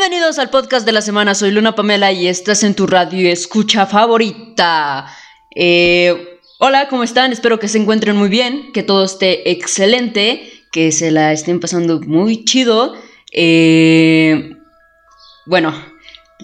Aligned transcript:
Bienvenidos 0.00 0.38
al 0.38 0.48
podcast 0.48 0.86
de 0.86 0.92
la 0.92 1.02
semana, 1.02 1.34
soy 1.34 1.50
Luna 1.50 1.74
Pamela 1.74 2.10
y 2.10 2.26
estás 2.26 2.62
en 2.62 2.74
tu 2.74 2.86
radio 2.86 3.30
escucha 3.30 3.84
favorita. 3.84 5.06
Eh, 5.54 6.38
hola, 6.58 6.88
¿cómo 6.88 7.02
están? 7.02 7.32
Espero 7.32 7.58
que 7.58 7.68
se 7.68 7.76
encuentren 7.76 8.16
muy 8.16 8.30
bien, 8.30 8.72
que 8.72 8.82
todo 8.82 9.04
esté 9.04 9.50
excelente, 9.50 10.50
que 10.72 10.90
se 10.90 11.10
la 11.10 11.34
estén 11.34 11.60
pasando 11.60 12.00
muy 12.00 12.46
chido. 12.46 12.94
Eh, 13.30 14.56
bueno, 15.44 15.74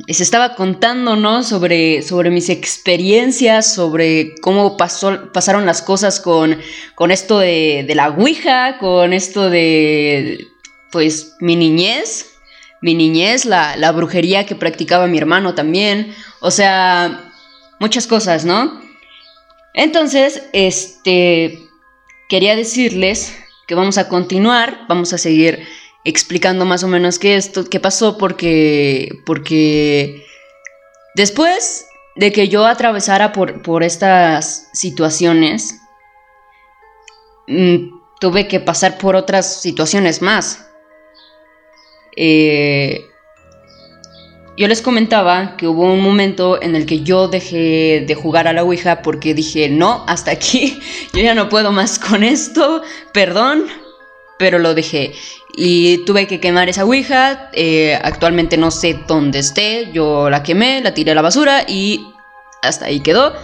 les 0.07 0.20
estaba 0.20 0.55
contando, 0.55 1.16
¿no? 1.16 1.43
Sobre, 1.43 2.02
sobre 2.02 2.29
mis 2.29 2.51
experiencias, 2.51 3.73
sobre 3.73 4.34
cómo 4.43 4.77
pasó, 4.77 5.33
pasaron 5.33 5.65
las 5.65 5.80
cosas 5.80 6.20
con, 6.20 6.59
con 6.95 7.11
esto 7.11 7.38
de, 7.38 7.87
de 7.88 7.95
la 7.95 8.11
Ouija, 8.11 8.77
con 8.77 9.15
esto 9.15 9.48
de, 9.48 10.47
pues, 10.93 11.37
mi 11.41 11.57
niñez 11.57 12.36
mi 12.80 12.95
niñez, 12.95 13.45
la, 13.45 13.93
brujería 13.93 14.47
que 14.47 14.55
practicaba 14.55 15.07
mi 15.07 15.19
hermano 15.19 15.55
también, 15.55 16.15
o 16.41 16.51
sea, 16.51 17.33
muchas 17.80 18.07
cosas, 18.07 18.45
¿no? 18.45 18.80
Entonces, 19.75 20.43
este, 20.53 21.59
quería 22.29 22.57
decirles 22.57 23.37
que 23.67 23.75
vamos 23.75 23.98
a 23.98 24.09
continuar, 24.09 24.87
vamos 24.89 25.12
a 25.12 25.19
seguir 25.19 25.67
explicando 26.05 26.65
más 26.65 26.84
o 26.84 26.89
menos 26.89 27.19
qué 27.19 27.37
esto, 27.37 27.65
qué 27.65 27.81
pasó, 27.81 28.17
porque, 28.17 29.11
porque 29.27 30.25
después 31.15 31.87
de 32.15 32.33
que 32.33 32.48
yo 32.48 32.67
atravesara 32.67 33.33
por, 33.33 33.62
por 33.62 33.83
estas 33.83 34.69
situaciones, 34.72 35.81
mm, 37.48 37.89
tuve 38.20 38.48
que 38.48 38.61
pasar 38.61 38.98
por 38.98 39.17
otras 39.17 39.61
situaciones 39.61 40.22
más. 40.22 40.66
Eh, 42.17 43.06
yo 44.56 44.69
les 44.69 44.81
comentaba 44.81 45.56
que 45.59 45.69
hubo 45.69 45.83
un 45.92 46.00
momento 46.00 46.61
en 46.62 46.75
el 46.75 46.86
que 46.86 47.03
yo 47.03 47.28
dejé 47.28 48.05
de 48.06 48.14
jugar 48.14 48.48
a 48.48 48.55
la 48.55 48.64
Ouija 48.64 49.03
porque 49.03 49.34
dije, 49.34 49.69
no, 49.69 50.05
hasta 50.09 50.31
aquí, 50.31 50.81
yo 51.12 51.20
ya 51.20 51.34
no 51.34 51.50
puedo 51.50 51.72
más 51.72 51.98
con 51.98 52.25
esto, 52.25 52.83
perdón, 53.12 53.67
pero 54.39 54.59
lo 54.59 54.75
dejé. 54.75 55.12
Y 55.59 55.98
tuve 56.05 56.27
que 56.27 56.41
quemar 56.41 56.70
esa 56.70 56.84
Ouija, 56.84 57.50
eh, 57.53 57.98
actualmente 58.03 58.56
no 58.56 58.70
sé 58.70 58.98
dónde 59.06 59.41
esté, 59.41 59.91
yo 59.92 60.31
la 60.31 60.42
quemé, 60.42 60.81
la 60.81 60.94
tiré 60.94 61.12
a 61.12 61.14
la 61.14 61.22
basura 61.22 61.64
y 61.69 62.06
hasta 62.62 62.87
ahí 62.87 63.00
quedó. 63.00 63.34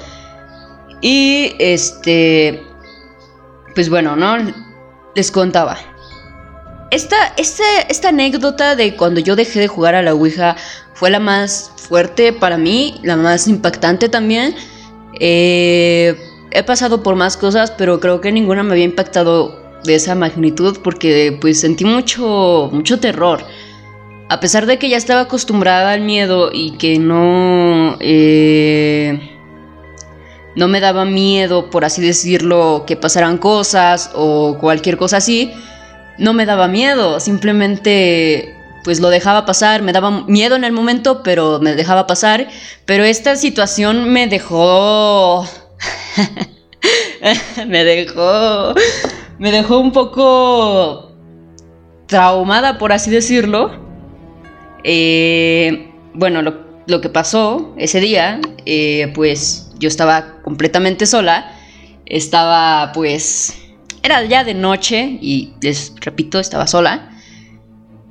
Y 1.02 1.54
este, 1.58 2.62
pues 3.74 3.90
bueno, 3.90 4.16
¿no? 4.16 4.36
Les 5.14 5.30
contaba. 5.30 5.91
Esta, 6.92 7.32
esta, 7.38 8.10
anécdota 8.10 8.76
de 8.76 8.94
cuando 8.96 9.18
yo 9.18 9.34
dejé 9.34 9.60
de 9.60 9.66
jugar 9.66 9.94
a 9.94 10.02
la 10.02 10.12
Ouija 10.12 10.56
fue 10.92 11.08
la 11.08 11.20
más 11.20 11.72
fuerte 11.76 12.34
para 12.34 12.58
mí, 12.58 13.00
la 13.02 13.16
más 13.16 13.48
impactante 13.48 14.10
también. 14.10 14.54
Eh, 15.18 16.14
he 16.50 16.62
pasado 16.62 17.02
por 17.02 17.14
más 17.14 17.38
cosas, 17.38 17.70
pero 17.70 17.98
creo 17.98 18.20
que 18.20 18.30
ninguna 18.30 18.62
me 18.62 18.72
había 18.72 18.84
impactado 18.84 19.58
de 19.84 19.94
esa 19.94 20.14
magnitud 20.14 20.80
porque 20.84 21.38
pues 21.40 21.60
sentí 21.60 21.86
mucho, 21.86 22.68
mucho 22.70 23.00
terror. 23.00 23.42
A 24.28 24.38
pesar 24.38 24.66
de 24.66 24.78
que 24.78 24.90
ya 24.90 24.98
estaba 24.98 25.22
acostumbrada 25.22 25.92
al 25.92 26.02
miedo 26.02 26.50
y 26.52 26.72
que 26.72 26.98
no... 26.98 27.96
Eh, 28.00 29.30
no 30.56 30.68
me 30.68 30.80
daba 30.80 31.06
miedo, 31.06 31.70
por 31.70 31.86
así 31.86 32.02
decirlo, 32.02 32.84
que 32.86 32.96
pasaran 32.96 33.38
cosas 33.38 34.10
o 34.14 34.58
cualquier 34.60 34.98
cosa 34.98 35.16
así 35.16 35.54
no 36.22 36.32
me 36.32 36.46
daba 36.46 36.68
miedo, 36.68 37.20
simplemente 37.20 38.54
pues 38.84 39.00
lo 39.00 39.10
dejaba 39.10 39.44
pasar, 39.44 39.82
me 39.82 39.92
daba 39.92 40.24
miedo 40.26 40.56
en 40.56 40.64
el 40.64 40.72
momento, 40.72 41.22
pero 41.22 41.60
me 41.60 41.74
dejaba 41.74 42.06
pasar, 42.06 42.48
pero 42.84 43.04
esta 43.04 43.36
situación 43.36 44.12
me 44.12 44.26
dejó 44.26 45.46
me 47.66 47.84
dejó 47.84 48.74
me 49.38 49.50
dejó 49.50 49.78
un 49.78 49.92
poco 49.92 51.12
traumada, 52.06 52.78
por 52.78 52.92
así 52.92 53.10
decirlo. 53.10 53.72
Eh, 54.84 55.90
bueno, 56.14 56.42
lo, 56.42 57.00
que 57.00 57.08
pasó 57.08 57.74
ese 57.78 58.00
día, 58.00 58.40
eh, 58.66 59.10
pues 59.14 59.72
yo 59.78 59.88
estaba 59.88 60.42
completamente 60.42 61.06
sola, 61.06 61.56
estaba 62.06 62.92
pues 62.92 63.61
era 64.02 64.24
ya 64.24 64.44
de 64.44 64.54
noche 64.54 65.18
y 65.20 65.54
les 65.60 65.94
repito, 66.00 66.40
estaba 66.40 66.66
sola. 66.66 67.10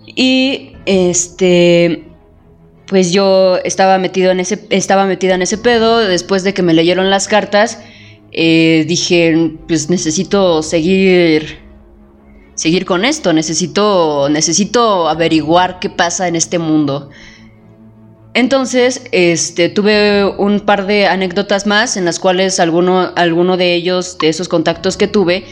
Y 0.05 0.73
este 0.85 2.07
pues 2.87 3.13
yo 3.13 3.57
estaba 3.63 3.97
metido 3.97 4.31
en 4.31 4.41
ese 4.41 4.67
estaba 4.69 5.05
metida 5.05 5.35
en 5.35 5.41
ese 5.41 5.57
pedo 5.57 5.99
después 5.99 6.43
de 6.43 6.53
que 6.53 6.61
me 6.61 6.73
leyeron 6.73 7.09
las 7.09 7.27
cartas. 7.27 7.79
Eh, 8.33 8.85
dije, 8.87 9.53
pues 9.67 9.89
necesito 9.89 10.63
seguir 10.63 11.59
seguir 12.55 12.85
con 12.85 13.05
esto, 13.05 13.33
necesito 13.33 14.27
necesito 14.29 15.07
averiguar 15.07 15.79
qué 15.79 15.89
pasa 15.89 16.27
en 16.27 16.35
este 16.35 16.59
mundo. 16.59 17.09
Entonces, 18.33 19.03
este, 19.11 19.67
tuve 19.67 20.25
un 20.25 20.61
par 20.61 20.85
de 20.85 21.05
anécdotas 21.05 21.67
más 21.67 21.97
en 21.97 22.05
las 22.05 22.19
cuales 22.19 22.61
alguno, 22.61 23.11
alguno 23.15 23.57
de 23.57 23.73
ellos, 23.73 24.17
de 24.19 24.29
esos 24.29 24.47
contactos 24.47 24.95
que 24.95 25.07
tuve, 25.07 25.43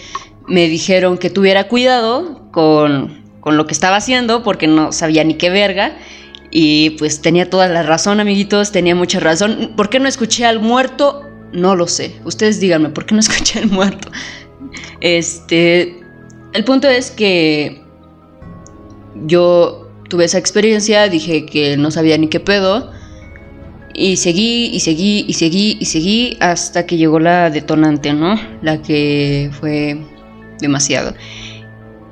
me 0.47 0.67
dijeron 0.67 1.17
que 1.17 1.29
tuviera 1.29 1.67
cuidado 1.67 2.49
con, 2.51 3.19
lo 3.45 3.65
que 3.65 3.73
estaba 3.73 3.95
haciendo 3.95 4.43
porque 4.43 4.67
no 4.67 4.91
sabía 4.91 5.23
ni 5.23 5.35
qué 5.35 5.49
verga. 5.49 5.97
Y 6.51 6.91
pues 6.91 7.21
tenía 7.21 7.49
toda 7.49 7.67
la 7.67 7.83
razón, 7.83 8.19
amiguitos, 8.19 8.71
tenía 8.71 8.95
mucha 8.95 9.19
razón. 9.19 9.73
¿Por 9.75 9.89
qué 9.89 9.99
no 9.99 10.07
escuché 10.07 10.45
al 10.45 10.59
muerto? 10.59 11.23
No 11.51 11.75
lo 11.75 11.87
sé. 11.87 12.15
Ustedes 12.25 12.59
díganme, 12.59 12.89
¿por 12.89 13.05
qué 13.05 13.13
no 13.13 13.19
escuché 13.27 13.59
al 13.59 13.67
muerto? 13.67 14.09
Este, 15.01 15.99
el 16.53 16.63
punto 16.63 16.87
es 16.87 17.11
que 17.11 17.83
yo 19.25 19.89
tuve 20.09 20.25
esa 20.25 20.37
experiencia, 20.37 21.07
dije 21.07 21.45
que 21.45 21.77
no 21.77 21.91
sabía 21.91 22.17
ni 22.17 22.27
qué 22.27 22.39
pedo. 22.39 22.91
Y 23.93 24.17
seguí, 24.17 24.67
y 24.67 24.79
seguí, 24.79 25.25
y 25.27 25.33
seguí, 25.33 25.77
y 25.79 25.85
seguí 25.85 26.37
hasta 26.39 26.85
que 26.85 26.97
llegó 26.97 27.19
la 27.19 27.49
detonante, 27.49 28.13
¿no? 28.13 28.39
La 28.61 28.81
que 28.81 29.49
fue 29.59 29.97
demasiado. 30.59 31.13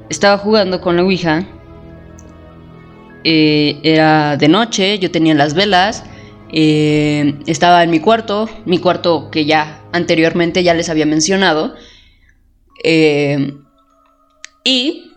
Estaba 0.10 0.38
jugando 0.38 0.82
con 0.82 0.96
la 0.96 1.04
Ouija. 1.04 1.46
Eh, 3.24 3.80
era 3.84 4.38
de 4.38 4.48
noche, 4.48 5.00
yo 5.00 5.12
tenía 5.12 5.34
las 5.36 5.54
velas. 5.54 6.04
Eh, 6.52 7.40
estaba 7.46 7.84
en 7.84 7.90
mi 7.90 8.00
cuarto, 8.00 8.50
mi 8.66 8.80
cuarto 8.80 9.30
que 9.32 9.46
ya 9.46 9.82
anteriormente 9.92 10.64
ya 10.64 10.74
les 10.74 10.90
había 10.90 11.06
mencionado. 11.06 11.76
Eh, 12.84 13.58
y 14.64 15.12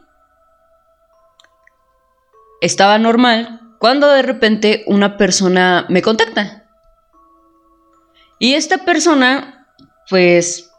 estaba 2.60 2.98
normal 2.98 3.60
cuando 3.78 4.08
de 4.08 4.22
repente 4.22 4.84
una 4.86 5.16
persona 5.16 5.86
me 5.88 6.02
contacta. 6.02 6.64
Y 8.38 8.54
esta 8.54 8.78
persona, 8.84 9.66
pues 10.08 10.69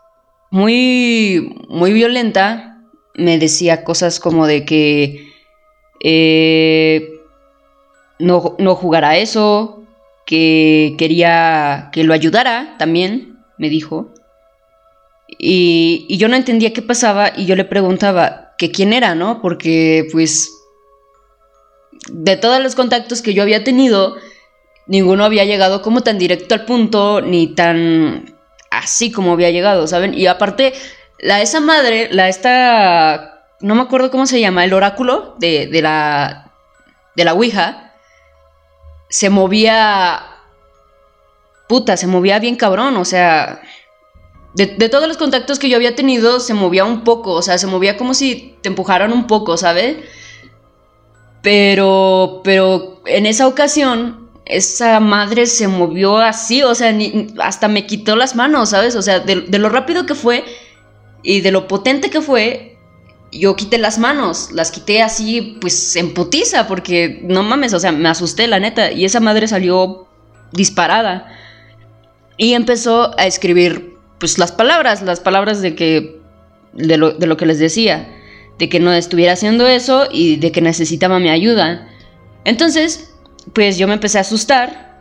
muy, 0.52 1.56
muy 1.70 1.94
violenta, 1.94 2.84
me 3.16 3.40
decía 3.40 3.84
cosas 3.84 4.20
como 4.20 4.46
de 4.46 4.66
que 4.66 5.32
eh, 6.02 7.22
no, 8.20 8.56
no 8.60 8.76
jugara 8.76 9.18
eso, 9.18 9.84
que 10.26 10.96
quería 10.98 11.90
que 11.92 12.04
lo 12.04 12.14
ayudara 12.14 12.76
también, 12.78 13.40
me 13.58 13.70
dijo. 13.70 14.14
Y, 15.40 16.06
y, 16.10 16.18
yo 16.18 16.28
no 16.28 16.36
entendía 16.36 16.74
qué 16.74 16.82
pasaba 16.82 17.32
y 17.36 17.46
yo 17.46 17.56
le 17.56 17.64
preguntaba 17.64 18.54
que 18.58 18.70
quién 18.70 18.92
era, 18.92 19.16
¿no? 19.16 19.42
Porque 19.42 20.08
pues 20.12 20.52
de 22.12 22.36
todos 22.36 22.62
los 22.62 22.76
contactos 22.76 23.22
que 23.22 23.34
yo 23.34 23.42
había 23.42 23.64
tenido, 23.64 24.18
ninguno 24.88 25.24
había 25.24 25.46
llegado 25.46 25.82
como 25.82 26.02
tan 26.02 26.18
directo 26.18 26.54
al 26.56 26.66
punto, 26.66 27.22
ni 27.22 27.48
tan 27.56 28.41
así 28.72 29.12
como 29.12 29.34
había 29.34 29.52
llegado, 29.52 29.86
¿saben? 29.86 30.16
Y 30.16 30.26
aparte, 30.26 30.74
la 31.20 31.42
esa 31.42 31.60
madre, 31.60 32.10
la 32.12 32.30
esta, 32.30 33.46
no 33.60 33.76
me 33.76 33.82
acuerdo 33.82 34.10
cómo 34.10 34.26
se 34.26 34.40
llama, 34.40 34.64
el 34.64 34.74
oráculo 34.74 35.36
de, 35.38 35.68
de 35.68 35.82
la, 35.84 36.52
de 37.16 37.26
la 37.26 37.34
Ouija, 37.34 37.94
se 39.10 39.30
movía, 39.30 40.22
puta, 41.68 41.98
se 41.98 42.08
movía 42.08 42.40
bien 42.40 42.56
cabrón, 42.56 42.96
o 42.98 43.06
sea, 43.06 43.62
de, 44.56 44.68
de, 44.68 44.90
todos 44.90 45.08
los 45.08 45.18
contactos 45.18 45.60
que 45.60 45.70
yo 45.70 45.76
había 45.76 45.96
tenido, 45.96 46.40
se 46.40 46.54
movía 46.54 46.86
un 46.86 47.04
poco, 47.04 47.34
o 47.34 47.42
sea, 47.42 47.58
se 47.58 47.68
movía 47.68 47.98
como 47.98 48.14
si 48.14 48.58
te 48.62 48.70
empujaran 48.70 49.12
un 49.12 49.28
poco, 49.28 49.58
¿sabes? 49.58 49.98
Pero, 51.42 52.42
pero 52.44 53.02
en 53.06 53.26
esa 53.26 53.48
ocasión 53.48 54.21
esa 54.46 55.00
madre 55.00 55.46
se 55.46 55.68
movió 55.68 56.18
así, 56.18 56.64
o 56.64 56.76
sea, 56.76 56.94
hasta 57.40 57.68
me 57.68 57.86
quitó 57.86 58.16
las 58.16 58.36
manos, 58.36 58.70
¿sabes? 58.70 58.96
O 58.96 59.02
sea, 59.02 59.20
de, 59.20 59.36
lo 59.36 59.70
rápido 59.70 60.06
que 60.06 60.16
fue 60.16 60.44
y 61.24 61.42
de 61.42 61.52
lo 61.52 61.68
potente 61.68 62.10
que 62.10 62.22
fue, 62.22 62.78
yo 63.32 63.56
quité 63.56 63.78
las 63.78 63.98
manos, 63.98 64.52
las 64.52 64.72
quité 64.72 65.02
así, 65.02 65.58
pues 65.62 65.96
en 65.96 66.14
putiza, 66.14 66.68
porque 66.68 67.22
no 67.24 67.44
mames, 67.44 67.74
o 67.74 67.80
sea, 67.80 67.92
me 67.92 68.10
asusté, 68.10 68.48
la 68.48 68.60
neta. 68.60 68.92
Y 68.92 69.06
esa 69.06 69.20
madre 69.20 69.48
salió 69.48 70.08
disparada. 70.52 71.28
Y 72.36 72.54
empezó 72.54 73.18
a 73.18 73.26
escribir, 73.26 73.96
pues 74.20 74.38
las 74.38 74.52
palabras, 74.52 75.02
las 75.02 75.22
palabras 75.22 75.62
de 75.62 75.76
que, 75.76 76.20
de 76.74 76.98
lo, 76.98 77.12
de 77.12 77.28
lo 77.28 77.38
que 77.38 77.46
les 77.46 77.60
decía, 77.60 78.10
de 78.60 78.68
que 78.68 78.80
no 78.80 78.92
estuviera 78.92 79.34
haciendo 79.34 79.66
eso 79.68 80.08
y 80.12 80.36
de 80.38 80.52
que 80.52 80.62
necesitaba 80.62 81.20
mi 81.20 81.30
ayuda. 81.30 81.88
Entonces, 82.44 83.11
pues 83.54 83.78
yo 83.78 83.88
me 83.88 83.94
empecé 83.94 84.18
a 84.18 84.22
asustar 84.22 85.00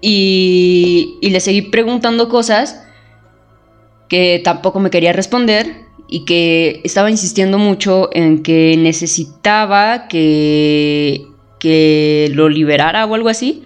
y, 0.00 1.18
y 1.20 1.30
le 1.30 1.40
seguí 1.40 1.62
preguntando 1.62 2.28
cosas 2.28 2.82
que 4.08 4.40
tampoco 4.42 4.80
me 4.80 4.90
quería 4.90 5.12
responder 5.12 5.86
y 6.08 6.24
que 6.24 6.80
estaba 6.82 7.10
insistiendo 7.10 7.56
mucho 7.56 8.10
en 8.12 8.42
que 8.42 8.76
necesitaba 8.76 10.08
que, 10.08 11.28
que 11.60 12.30
lo 12.34 12.48
liberara 12.48 13.06
o 13.06 13.14
algo 13.14 13.28
así. 13.28 13.64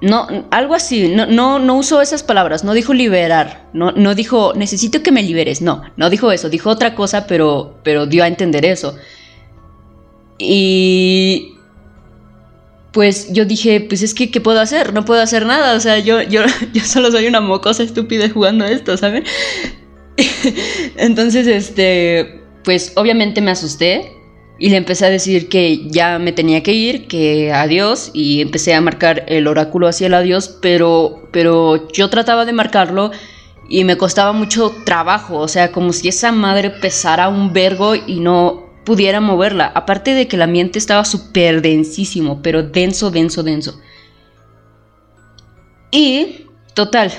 No, 0.00 0.26
algo 0.50 0.74
así, 0.74 1.08
no, 1.14 1.26
no, 1.26 1.60
no 1.60 1.76
usó 1.76 2.02
esas 2.02 2.24
palabras, 2.24 2.64
no 2.64 2.74
dijo 2.74 2.92
liberar, 2.92 3.68
no, 3.72 3.92
no 3.92 4.16
dijo 4.16 4.52
necesito 4.56 5.00
que 5.04 5.12
me 5.12 5.22
liberes, 5.22 5.62
no, 5.62 5.82
no 5.96 6.10
dijo 6.10 6.32
eso, 6.32 6.50
dijo 6.50 6.70
otra 6.70 6.96
cosa, 6.96 7.28
pero, 7.28 7.78
pero 7.84 8.06
dio 8.06 8.24
a 8.24 8.26
entender 8.26 8.64
eso. 8.64 8.96
Y 10.44 11.54
pues 12.92 13.32
yo 13.32 13.44
dije, 13.44 13.80
pues 13.80 14.02
es 14.02 14.14
que, 14.14 14.30
¿qué 14.30 14.40
puedo 14.40 14.60
hacer? 14.60 14.92
No 14.92 15.04
puedo 15.04 15.22
hacer 15.22 15.46
nada, 15.46 15.76
o 15.76 15.80
sea, 15.80 15.98
yo, 15.98 16.20
yo, 16.22 16.42
yo 16.72 16.84
solo 16.84 17.10
soy 17.10 17.26
una 17.26 17.40
mocosa 17.40 17.82
estúpida 17.82 18.28
jugando 18.28 18.64
esto, 18.64 18.96
¿saben? 18.96 19.24
Entonces, 20.96 21.46
este, 21.46 22.42
pues 22.64 22.92
obviamente 22.96 23.40
me 23.40 23.50
asusté 23.50 24.12
y 24.58 24.68
le 24.68 24.76
empecé 24.76 25.06
a 25.06 25.10
decir 25.10 25.48
que 25.48 25.88
ya 25.88 26.18
me 26.18 26.32
tenía 26.32 26.62
que 26.62 26.72
ir, 26.72 27.08
que 27.08 27.52
adiós, 27.52 28.10
y 28.12 28.42
empecé 28.42 28.74
a 28.74 28.80
marcar 28.80 29.24
el 29.26 29.46
oráculo 29.46 29.88
hacia 29.88 30.06
el 30.06 30.14
adiós, 30.14 30.58
pero, 30.60 31.28
pero 31.32 31.88
yo 31.92 32.10
trataba 32.10 32.44
de 32.44 32.52
marcarlo 32.52 33.10
y 33.68 33.84
me 33.84 33.96
costaba 33.96 34.32
mucho 34.32 34.72
trabajo, 34.84 35.38
o 35.38 35.48
sea, 35.48 35.72
como 35.72 35.92
si 35.92 36.08
esa 36.08 36.30
madre 36.30 36.70
pesara 36.70 37.28
un 37.28 37.52
vergo 37.52 37.94
y 37.94 38.20
no 38.20 38.61
pudiera 38.84 39.20
moverla. 39.20 39.70
Aparte 39.74 40.14
de 40.14 40.28
que 40.28 40.36
el 40.36 40.42
ambiente 40.42 40.78
estaba 40.78 41.04
súper 41.04 41.62
densísimo, 41.62 42.42
pero 42.42 42.62
denso, 42.62 43.10
denso, 43.10 43.42
denso. 43.42 43.80
Y, 45.90 46.46
total, 46.74 47.12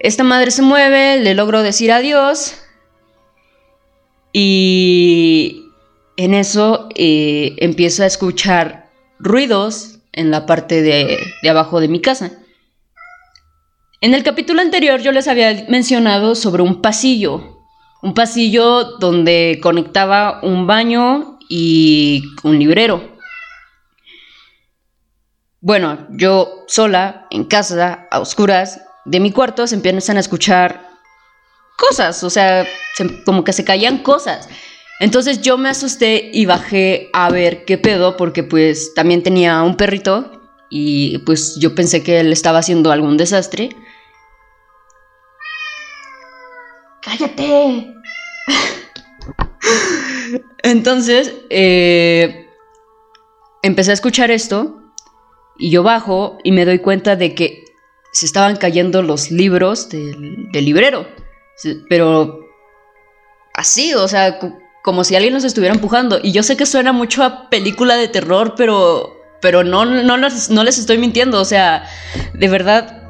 esta 0.00 0.24
madre 0.24 0.50
se 0.50 0.62
mueve, 0.62 1.20
le 1.20 1.34
logro 1.34 1.62
decir 1.62 1.92
adiós. 1.92 2.54
Y 4.32 5.66
en 6.16 6.34
eso 6.34 6.88
eh, 6.94 7.54
empiezo 7.58 8.02
a 8.02 8.06
escuchar 8.06 8.90
ruidos 9.18 9.98
en 10.12 10.30
la 10.30 10.46
parte 10.46 10.82
de, 10.82 11.18
de 11.42 11.50
abajo 11.50 11.80
de 11.80 11.88
mi 11.88 12.00
casa. 12.00 12.32
En 14.00 14.14
el 14.14 14.24
capítulo 14.24 14.60
anterior 14.60 15.00
yo 15.00 15.12
les 15.12 15.28
había 15.28 15.66
mencionado 15.68 16.34
sobre 16.34 16.62
un 16.62 16.82
pasillo 16.82 17.51
un 18.02 18.14
pasillo 18.14 18.98
donde 18.98 19.60
conectaba 19.62 20.40
un 20.42 20.66
baño 20.66 21.38
y 21.48 22.22
un 22.42 22.58
librero. 22.58 23.12
Bueno, 25.60 26.08
yo 26.10 26.64
sola, 26.66 27.26
en 27.30 27.44
casa, 27.44 28.08
a 28.10 28.18
oscuras, 28.18 28.82
de 29.04 29.20
mi 29.20 29.30
cuarto 29.30 29.66
se 29.66 29.76
empiezan 29.76 30.16
a 30.16 30.20
escuchar 30.20 30.90
cosas, 31.78 32.22
o 32.24 32.30
sea, 32.30 32.66
como 33.24 33.44
que 33.44 33.52
se 33.52 33.64
caían 33.64 33.98
cosas. 33.98 34.48
Entonces 34.98 35.40
yo 35.40 35.56
me 35.58 35.68
asusté 35.68 36.30
y 36.32 36.46
bajé 36.46 37.10
a 37.12 37.30
ver 37.30 37.64
qué 37.64 37.78
pedo, 37.78 38.16
porque 38.16 38.42
pues 38.42 38.94
también 38.94 39.22
tenía 39.22 39.62
un 39.62 39.76
perrito 39.76 40.42
y 40.70 41.18
pues 41.18 41.56
yo 41.60 41.74
pensé 41.74 42.02
que 42.02 42.18
él 42.20 42.32
estaba 42.32 42.58
haciendo 42.58 42.90
algún 42.90 43.16
desastre. 43.16 43.70
¡Cállate! 47.18 47.94
Entonces, 50.62 51.34
eh, 51.50 52.46
empecé 53.62 53.90
a 53.90 53.94
escuchar 53.94 54.30
esto 54.30 54.80
y 55.58 55.70
yo 55.70 55.82
bajo 55.82 56.38
y 56.42 56.52
me 56.52 56.64
doy 56.64 56.78
cuenta 56.78 57.16
de 57.16 57.34
que 57.34 57.64
se 58.12 58.26
estaban 58.26 58.56
cayendo 58.56 59.02
los 59.02 59.30
libros 59.30 59.88
del, 59.88 60.48
librero. 60.52 61.06
Pero 61.88 62.40
así, 63.54 63.94
o 63.94 64.08
sea, 64.08 64.38
como 64.82 65.04
si 65.04 65.14
alguien 65.14 65.34
nos 65.34 65.44
estuviera 65.44 65.74
empujando. 65.74 66.18
Y 66.22 66.32
yo 66.32 66.42
sé 66.42 66.56
que 66.56 66.66
suena 66.66 66.92
mucho 66.92 67.22
a 67.22 67.50
película 67.50 67.96
de 67.96 68.08
terror, 68.08 68.54
pero, 68.56 69.16
pero 69.40 69.64
no, 69.64 69.84
no, 69.84 70.16
no 70.16 70.64
les 70.64 70.78
estoy 70.78 70.98
mintiendo. 70.98 71.40
O 71.40 71.44
sea, 71.44 71.84
de 72.34 72.48
verdad, 72.48 73.02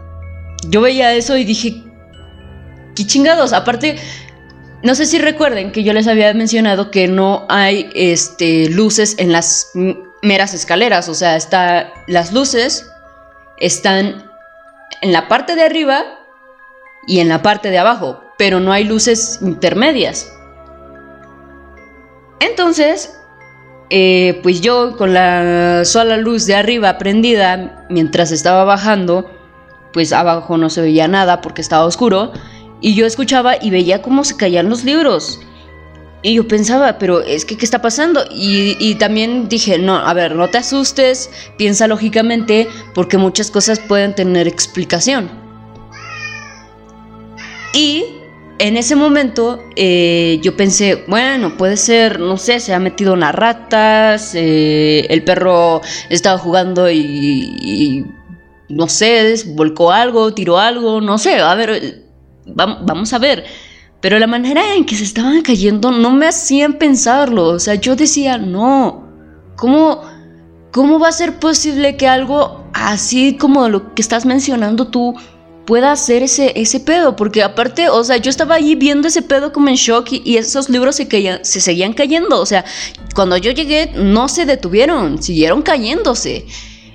yo 0.69 0.81
veía 0.81 1.15
eso 1.15 1.37
y 1.37 1.45
dije, 1.45 1.92
qué 2.95 3.07
chingados. 3.07 3.53
Aparte, 3.53 3.97
no 4.83 4.95
sé 4.95 5.07
si 5.07 5.19
recuerden 5.19 5.73
que 5.73 5.85
yo 5.85 5.93
les 5.93 6.09
había 6.09 6.33
mencionado 6.35 6.91
que 6.91 7.09
no 7.09 7.47
hay 7.49 7.89
este, 7.95 8.69
luces 8.69 9.15
en 9.19 9.33
las 9.33 9.71
meras 10.23 10.55
escaleras, 10.55 11.09
o 11.09 11.15
sea, 11.15 11.37
está, 11.37 11.93
las 12.07 12.33
luces 12.33 12.89
están 13.59 14.31
en 15.01 15.13
la 15.13 15.29
parte 15.29 15.55
de 15.55 15.63
arriba 15.63 16.05
y 17.07 17.21
en 17.21 17.29
la 17.29 17.43
parte 17.43 17.71
de 17.71 17.79
abajo, 17.79 18.23
pero 18.39 18.61
no 18.61 18.73
hay 18.73 18.85
luces 18.85 19.39
intermedias. 19.43 20.33
Entonces, 22.41 23.17
eh, 23.91 24.41
pues 24.43 24.61
yo 24.61 24.97
con 24.97 25.13
la 25.13 25.85
sola 25.85 26.17
luz 26.17 26.47
de 26.47 26.55
arriba 26.55 26.99
prendida, 26.99 27.87
mientras 27.89 28.33
estaba 28.33 28.65
bajando, 28.65 29.31
pues 29.93 30.13
abajo 30.13 30.57
no 30.57 30.71
se 30.71 30.81
veía 30.81 31.09
nada 31.09 31.41
porque 31.41 31.61
estaba 31.61 31.85
oscuro, 31.85 32.33
y 32.83 32.95
yo 32.95 33.07
escuchaba 33.07 33.55
y 33.63 33.71
veía 33.71 34.03
cómo 34.03 34.25
se 34.25 34.37
caían 34.37 34.69
los 34.69 34.85
libros. 34.85 35.41
Y 36.25 36.35
yo 36.35 36.47
pensaba, 36.47 36.99
pero 36.99 37.21
es 37.21 37.45
que, 37.45 37.57
¿qué 37.57 37.65
está 37.65 37.81
pasando? 37.81 38.25
Y, 38.31 38.95
también 38.97 39.49
dije, 39.49 39.79
no, 39.79 39.97
a 39.97 40.13
ver, 40.15 40.37
no 40.37 40.49
te 40.49 40.59
asustes, 40.59 41.31
piensa 41.57 41.89
lógicamente, 41.89 42.69
porque 42.95 43.19
muchas 43.19 43.51
cosas 43.51 43.81
pueden 43.81 44.15
tener 44.15 44.47
explicación. 44.47 45.31
Y 47.75 48.05
en 48.59 48.77
ese 48.77 48.95
momento 48.95 49.65
eh, 49.75 50.39
yo 50.43 50.57
pensé, 50.57 51.05
bueno, 51.09 51.57
puede 51.57 51.77
ser, 51.77 52.21
no 52.21 52.37
sé, 52.37 52.61
se 52.61 52.73
ha 52.73 52.79
metido 52.79 53.15
una 53.15 53.33
rata, 53.33 54.15
el 54.35 55.25
perro 55.25 55.81
estaba 56.09 56.39
jugando 56.39 56.89
y, 56.89 56.99
y, 57.01 58.07
no 58.69 58.89
sé, 58.89 59.35
volcó 59.49 59.91
algo, 59.91 60.33
tiró 60.35 60.59
algo, 60.59 61.01
no 61.01 61.19
sé, 61.19 61.41
a 61.41 61.55
ver, 61.57 62.02
vamos 62.47 63.13
a 63.13 63.19
ver. 63.19 63.45
Pero 64.03 64.19
la 64.19 64.27
manera 64.27 64.75
en 64.75 64.85
que 64.85 64.97
se 64.97 65.05
estaban 65.05 65.43
cayendo 65.43 65.93
no 65.93 66.11
me 66.11 66.27
hacían 66.27 66.75
pensarlo. 66.75 67.47
O 67.47 67.61
sea, 67.61 67.77
yo 67.77 67.95
decía, 67.95 68.37
no, 68.37 69.09
¿cómo, 69.57 70.03
cómo 70.73 70.99
va 70.99 71.09
a 71.09 71.13
ser 71.13 71.39
posible 71.39 71.97
que 71.97 72.09
algo 72.09 72.65
así 72.75 73.37
como 73.37 73.69
lo 73.69 73.95
que 73.95 74.03
estás 74.03 74.27
mencionando 74.27 74.89
tú 74.89 75.15
pueda 75.67 75.93
hacer 75.93 76.25
ese, 76.25 76.53
ese 76.61 76.81
pedo? 76.81 77.15
Porque 77.15 77.45
aparte, 77.45 77.91
o 77.91 78.03
sea, 78.03 78.17
yo 78.17 78.29
estaba 78.29 78.57
ahí 78.57 78.75
viendo 78.75 79.07
ese 79.07 79.23
pedo 79.23 79.53
como 79.53 79.69
en 79.69 79.77
shock 79.77 80.09
y, 80.11 80.37
esos 80.37 80.69
libros 80.69 80.97
se, 80.97 81.07
se 81.45 81.61
seguían 81.61 81.93
cayendo. 81.93 82.41
O 82.41 82.47
sea, 82.47 82.65
cuando 83.15 83.37
yo 83.37 83.53
llegué 83.53 83.93
no 83.95 84.29
se 84.29 84.47
detuvieron, 84.47 85.23
siguieron 85.23 85.63
cayéndose. 85.63 86.47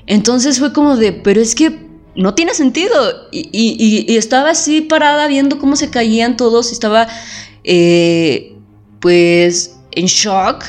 Entonces 0.07 0.59
fue 0.59 0.73
como 0.73 0.97
de, 0.97 1.13
pero 1.13 1.39
es 1.39 1.55
que 1.55 1.86
no 2.17 2.33
tiene 2.33 2.53
sentido. 2.53 3.29
Y, 3.31 4.17
estaba 4.17 4.49
así 4.49 4.81
parada 4.81 5.27
viendo 5.27 5.59
cómo 5.59 5.75
se 5.75 5.89
caían 5.89 6.35
todos. 6.35 6.71
Estaba, 6.71 7.07
eh, 7.63 8.57
pues, 8.99 9.77
en 9.91 10.07
shock. 10.07 10.65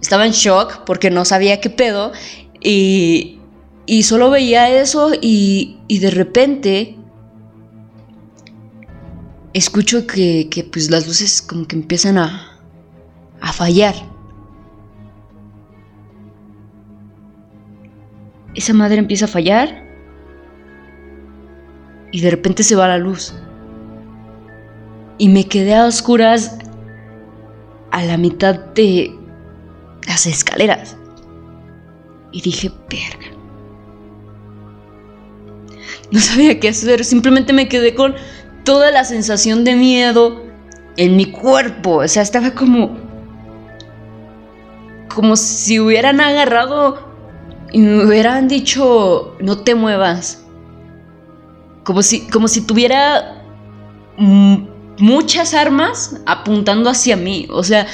Estaba 0.00 0.26
en 0.26 0.32
shock 0.32 0.84
porque 0.86 1.10
no 1.10 1.24
sabía 1.24 1.60
qué 1.60 1.70
pedo. 1.70 2.12
Y, 2.60 3.40
y 3.84 4.04
solo 4.04 4.30
veía 4.30 4.70
eso 4.70 5.12
y, 5.20 5.78
y 5.88 5.98
de 5.98 6.10
repente 6.10 6.96
escucho 9.52 10.06
que, 10.06 10.48
que, 10.48 10.64
pues 10.64 10.90
las 10.90 11.06
luces 11.06 11.42
como 11.42 11.66
que 11.66 11.76
empiezan 11.76 12.18
a, 12.18 12.60
a 13.40 13.52
fallar. 13.52 13.96
Esa 18.54 18.72
madre 18.72 18.98
empieza 18.98 19.24
a 19.24 19.28
fallar 19.28 19.91
y 22.12 22.20
de 22.20 22.30
repente 22.30 22.62
se 22.62 22.76
va 22.76 22.86
la 22.86 22.98
luz. 22.98 23.34
Y 25.18 25.28
me 25.28 25.48
quedé 25.48 25.74
a 25.74 25.86
oscuras 25.86 26.56
a 27.90 28.04
la 28.04 28.16
mitad 28.16 28.54
de 28.54 29.14
las 30.06 30.26
escaleras. 30.26 30.96
Y 32.30 32.40
dije, 32.42 32.70
verga. 32.88 33.32
No 36.10 36.20
sabía 36.20 36.60
qué 36.60 36.68
hacer, 36.68 37.04
simplemente 37.04 37.52
me 37.52 37.68
quedé 37.68 37.94
con 37.94 38.14
toda 38.64 38.90
la 38.90 39.04
sensación 39.04 39.64
de 39.64 39.74
miedo 39.74 40.42
en 40.96 41.16
mi 41.16 41.26
cuerpo. 41.30 41.96
O 41.96 42.08
sea, 42.08 42.22
estaba 42.22 42.50
como. 42.52 42.98
Como 45.14 45.36
si 45.36 45.78
hubieran 45.78 46.20
agarrado 46.20 46.98
y 47.70 47.80
me 47.80 48.04
hubieran 48.04 48.48
dicho: 48.48 49.36
No 49.40 49.58
te 49.58 49.74
muevas. 49.74 50.41
Como 51.84 52.02
si, 52.02 52.28
como 52.28 52.48
si 52.48 52.60
tuviera 52.66 53.42
muchas 54.16 55.54
armas 55.54 56.16
apuntando 56.26 56.90
hacia 56.90 57.16
mí. 57.16 57.46
O 57.50 57.62
sea, 57.62 57.86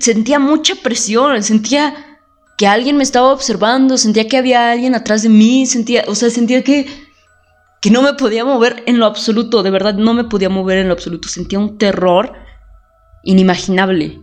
sentía 0.00 0.38
mucha 0.38 0.74
presión, 0.76 1.42
sentía 1.42 2.18
que 2.56 2.66
alguien 2.66 2.96
me 2.96 3.02
estaba 3.02 3.32
observando, 3.32 3.96
sentía 3.96 4.28
que 4.28 4.36
había 4.36 4.70
alguien 4.70 4.94
atrás 4.94 5.22
de 5.22 5.30
mí, 5.30 5.66
sentía, 5.66 6.04
o 6.08 6.14
sea, 6.14 6.28
sentía 6.30 6.62
que, 6.62 6.86
que 7.80 7.90
no 7.90 8.02
me 8.02 8.14
podía 8.14 8.44
mover 8.44 8.82
en 8.86 8.98
lo 8.98 9.06
absoluto, 9.06 9.62
de 9.62 9.70
verdad 9.70 9.94
no 9.94 10.12
me 10.12 10.24
podía 10.24 10.50
mover 10.50 10.78
en 10.78 10.88
lo 10.88 10.92
absoluto, 10.92 11.28
sentía 11.28 11.58
un 11.58 11.78
terror 11.78 12.34
inimaginable. 13.24 14.20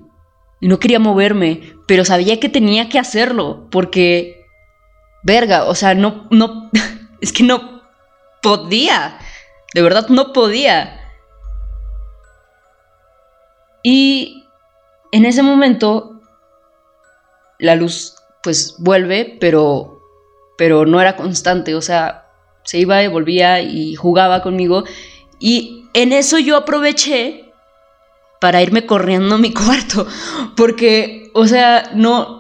Y 0.60 0.68
no 0.68 0.80
quería 0.80 1.00
moverme, 1.00 1.74
pero 1.88 2.06
sabía 2.06 2.40
que 2.40 2.50
tenía 2.50 2.90
que 2.90 3.00
hacerlo, 3.00 3.68
porque, 3.72 4.46
verga, 5.24 5.66
o 5.66 5.74
sea, 5.74 5.96
no, 5.96 6.28
no, 6.30 6.70
es 7.22 7.32
que 7.32 7.44
no 7.44 7.77
podía, 8.42 9.20
de 9.74 9.82
verdad 9.82 10.08
no 10.10 10.34
podía. 10.34 11.02
Y 13.84 14.48
en 15.12 15.26
ese 15.26 15.44
momento, 15.44 16.22
la 17.60 17.76
luz 17.76 18.16
pues 18.44 18.76
vuelve, 18.78 19.38
pero, 19.40 20.02
pero 20.58 20.86
no 20.86 21.02
era 21.02 21.16
constante, 21.16 21.76
o 21.76 21.82
sea, 21.82 22.28
se 22.64 22.80
iba 22.80 23.02
y 23.02 23.08
volvía 23.08 23.62
y 23.62 23.96
jugaba 23.96 24.42
conmigo. 24.42 24.84
Y 25.40 25.86
en 25.94 26.14
eso 26.14 26.38
yo 26.40 26.58
aproveché 26.58 27.52
para 28.40 28.62
irme 28.62 28.86
corriendo 28.86 29.36
a 29.36 29.38
mi 29.40 29.54
cuarto, 29.54 30.06
porque, 30.56 31.32
o 31.34 31.48
sea, 31.48 31.92
no, 31.96 32.37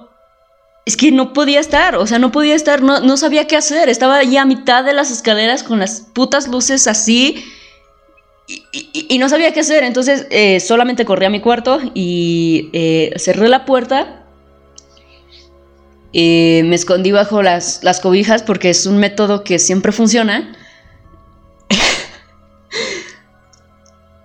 es 0.88 0.96
que 0.96 1.12
no 1.12 1.34
podía 1.34 1.60
estar, 1.60 1.98
o 1.98 2.08
sea, 2.08 2.18
no 2.18 2.32
podía 2.32 2.56
estar, 2.56 2.82
no, 2.82 3.02
no 3.02 3.18
sabía 3.18 3.46
qué 3.46 3.58
hacer, 3.58 3.90
estaba 3.90 4.24
ya 4.24 4.44
a 4.44 4.46
mitad 4.46 4.86
de 4.86 4.94
las 4.94 5.12
escaleras 5.12 5.62
con 5.62 5.80
las 5.80 6.00
putas 6.14 6.48
luces 6.48 6.88
así. 6.88 7.44
Y, 8.72 9.18
no 9.20 9.28
sabía 9.28 9.52
qué 9.52 9.60
hacer, 9.60 9.84
entonces 9.84 10.26
eh, 10.30 10.62
solamente 10.62 11.04
corrí 11.04 11.26
a 11.26 11.30
mi 11.30 11.42
cuarto 11.42 11.82
y 11.94 12.70
eh, 12.72 13.12
cerré 13.18 13.50
la 13.50 13.66
puerta 13.66 14.24
eh, 16.14 16.64
me 16.64 16.76
escondí 16.76 17.12
bajo 17.12 17.44
las, 17.44 17.84
las 17.84 18.00
cobijas 18.00 18.42
porque 18.42 18.70
es 18.70 18.86
un 18.86 18.98
método 18.98 19.44
que 19.44 19.60
siempre 19.60 19.92
funciona. 19.92 20.56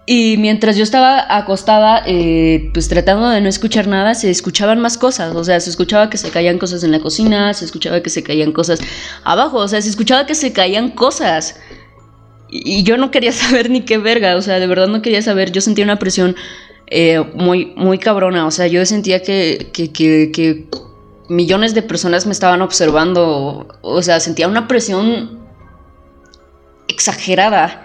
Y 0.05 0.37
mientras 0.39 0.77
yo 0.77 0.83
estaba 0.83 1.25
acostada, 1.29 2.03
eh, 2.07 2.71
pues 2.75 2.89
tratando 2.89 3.29
de 3.29 3.41
no 3.41 3.49
escuchar 3.49 3.87
nada, 3.87 4.15
se 4.15 4.31
escuchaban 4.31 4.81
más 4.81 4.99
cosas. 4.99 5.35
O 5.37 5.45
sea, 5.45 5.61
se 5.61 5.71
escuchaba 5.71 6.11
que 6.11 6.19
se 6.19 6.31
caían 6.31 6.59
cosas 6.59 6.83
en 6.83 6.91
la 6.91 6.99
cocina, 6.99 7.55
se 7.55 7.65
escuchaba 7.65 8.03
que 8.03 8.11
se 8.11 8.23
caían 8.25 8.53
cosas 8.53 8.81
abajo, 9.23 9.59
o 9.59 9.69
sea, 9.69 9.81
se 9.81 9.89
escuchaba 9.89 10.27
que 10.27 10.35
se 10.35 10.53
caían 10.53 10.91
cosas. 10.91 11.57
Y, 12.51 12.83
yo 12.83 12.97
no 12.97 13.11
quería 13.13 13.33
saber 13.33 13.71
ni 13.71 13.83
qué 13.83 13.99
verga, 13.99 14.37
o 14.37 14.43
sea, 14.43 14.59
de 14.59 14.67
verdad 14.67 14.89
no 14.89 15.03
quería 15.03 15.23
saber. 15.23 15.53
Yo 15.53 15.61
sentía 15.61 15.85
una 15.85 15.99
presión 16.01 16.35
eh, 16.89 17.21
muy, 17.35 17.73
muy 17.77 17.99
cabrona, 17.99 18.47
o 18.47 18.51
sea, 18.51 18.67
yo 18.67 18.85
sentía 18.85 19.23
que, 19.23 19.71
que, 19.73 19.93
que 19.93 20.67
millones 21.29 21.75
de 21.75 21.83
personas 21.83 22.27
me 22.27 22.33
estaban 22.33 22.61
observando, 22.61 23.69
o 23.83 24.03
sea, 24.03 24.19
sentía 24.21 24.49
una 24.49 24.67
presión 24.67 25.39
exagerada. 26.89 27.82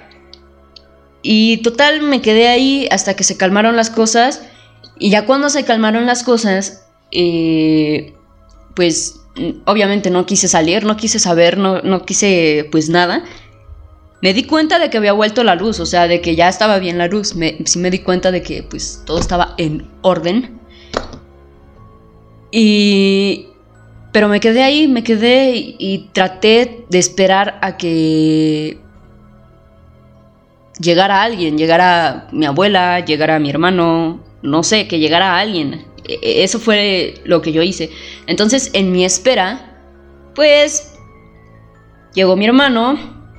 Y 1.29 1.57
total, 1.57 2.03
me 2.03 2.21
quedé 2.21 2.47
ahí 2.47 2.87
hasta 2.89 3.17
que 3.17 3.25
se 3.25 3.35
calmaron 3.35 3.75
las 3.75 3.89
cosas. 3.89 4.43
Y 4.97 5.09
ya 5.09 5.25
cuando 5.25 5.49
se 5.49 5.65
calmaron 5.65 6.05
las 6.05 6.23
cosas, 6.23 6.85
eh, 7.11 8.13
pues 8.77 9.19
obviamente 9.65 10.09
no 10.09 10.25
quise 10.25 10.47
salir, 10.47 10.85
no 10.85 10.95
quise 10.95 11.19
saber, 11.19 11.57
no, 11.57 11.81
no 11.81 12.05
quise 12.05 12.69
pues 12.71 12.87
nada. 12.87 13.25
Me 14.21 14.33
di 14.33 14.45
cuenta 14.45 14.79
de 14.79 14.89
que 14.89 14.99
había 14.99 15.11
vuelto 15.11 15.43
la 15.43 15.55
luz, 15.55 15.81
o 15.81 15.85
sea, 15.85 16.07
de 16.07 16.21
que 16.21 16.37
ya 16.37 16.47
estaba 16.47 16.79
bien 16.79 16.97
la 16.97 17.07
luz. 17.07 17.35
Me, 17.35 17.57
sí 17.65 17.77
me 17.77 17.91
di 17.91 17.99
cuenta 17.99 18.31
de 18.31 18.41
que 18.41 18.63
pues 18.63 19.03
todo 19.05 19.19
estaba 19.19 19.53
en 19.57 19.85
orden. 20.03 20.61
Y... 22.53 23.47
Pero 24.13 24.29
me 24.29 24.39
quedé 24.39 24.63
ahí, 24.63 24.87
me 24.87 25.03
quedé 25.03 25.51
y, 25.55 26.09
traté 26.13 26.85
de 26.89 26.97
esperar 26.97 27.59
a 27.61 27.75
que 27.75 28.79
llegara 30.79 31.23
alguien, 31.23 31.57
llegara 31.57 32.27
mi 32.31 32.45
abuela, 32.45 32.99
llegara 32.99 33.39
mi 33.39 33.49
hermano, 33.49 34.23
no 34.41 34.63
sé, 34.63 34.87
que 34.87 34.99
llegara 34.99 35.37
alguien. 35.37 35.85
E, 36.07 36.19
e, 36.21 36.43
eso 36.43 36.59
fue 36.59 37.15
lo 37.25 37.41
que 37.41 37.51
yo 37.51 37.61
hice. 37.63 37.89
Entonces, 38.27 38.69
en 38.73 38.91
mi 38.91 39.05
espera, 39.05 39.79
pues 40.35 40.93
llegó 42.13 42.35
mi 42.35 42.45
hermano 42.45 42.97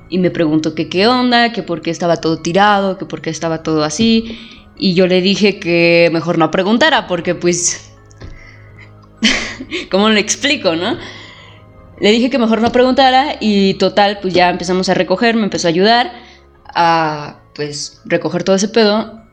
y 0.09 0.17
me 0.19 0.31
preguntó 0.31 0.75
que 0.75 0.89
qué 0.89 1.07
onda, 1.07 1.51
que 1.51 1.63
por 1.63 1.81
qué 1.81 1.91
estaba 1.91 2.17
todo 2.17 2.41
tirado, 2.41 2.97
que 2.97 3.05
por 3.05 3.21
qué 3.21 3.29
estaba 3.29 3.63
todo 3.63 3.83
así. 3.83 4.37
Y 4.77 4.93
yo 4.93 5.07
le 5.07 5.21
dije 5.21 5.59
que 5.59 6.09
mejor 6.13 6.37
no 6.37 6.51
preguntara, 6.51 7.07
porque 7.07 7.35
pues 7.35 7.89
¿Cómo 9.91 10.09
le 10.09 10.19
explico, 10.19 10.75
no? 10.75 10.97
Le 11.99 12.11
dije 12.11 12.29
que 12.29 12.37
mejor 12.37 12.61
no 12.61 12.71
preguntara 12.71 13.35
y 13.39 13.73
total, 13.75 14.19
pues 14.21 14.33
ya 14.33 14.49
empezamos 14.49 14.87
a 14.89 14.93
recoger, 14.93 15.35
me 15.35 15.43
empezó 15.43 15.67
a 15.67 15.69
ayudar 15.69 16.11
a, 16.75 17.41
pues, 17.55 18.01
recoger 18.05 18.43
todo 18.43 18.55
ese 18.55 18.69
pedo. 18.69 19.23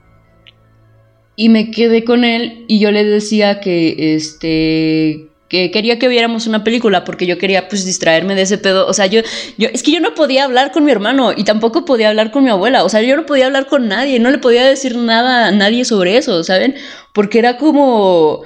Y 1.36 1.48
me 1.48 1.70
quedé 1.70 2.04
con 2.04 2.24
él 2.24 2.64
y 2.66 2.78
yo 2.78 2.90
le 2.90 3.04
decía 3.04 3.60
que, 3.60 4.14
este, 4.14 5.28
que 5.48 5.70
quería 5.70 5.98
que 5.98 6.08
viéramos 6.08 6.46
una 6.46 6.64
película 6.64 7.04
porque 7.04 7.26
yo 7.26 7.38
quería 7.38 7.68
pues 7.68 7.84
distraerme 7.84 8.34
de 8.34 8.42
ese 8.42 8.58
pedo. 8.58 8.86
O 8.86 8.92
sea, 8.94 9.06
yo, 9.06 9.20
yo, 9.58 9.68
es 9.70 9.82
que 9.82 9.92
yo 9.92 10.00
no 10.00 10.14
podía 10.14 10.44
hablar 10.44 10.72
con 10.72 10.84
mi 10.84 10.92
hermano 10.92 11.32
y 11.36 11.44
tampoco 11.44 11.84
podía 11.84 12.08
hablar 12.08 12.30
con 12.30 12.44
mi 12.44 12.50
abuela. 12.50 12.84
O 12.84 12.88
sea, 12.88 13.02
yo 13.02 13.16
no 13.16 13.26
podía 13.26 13.46
hablar 13.46 13.66
con 13.66 13.86
nadie, 13.86 14.18
no 14.18 14.30
le 14.30 14.38
podía 14.38 14.64
decir 14.64 14.96
nada 14.96 15.48
a 15.48 15.52
nadie 15.52 15.84
sobre 15.84 16.16
eso, 16.16 16.42
¿saben? 16.42 16.74
Porque 17.12 17.38
era 17.38 17.58
como 17.58 18.42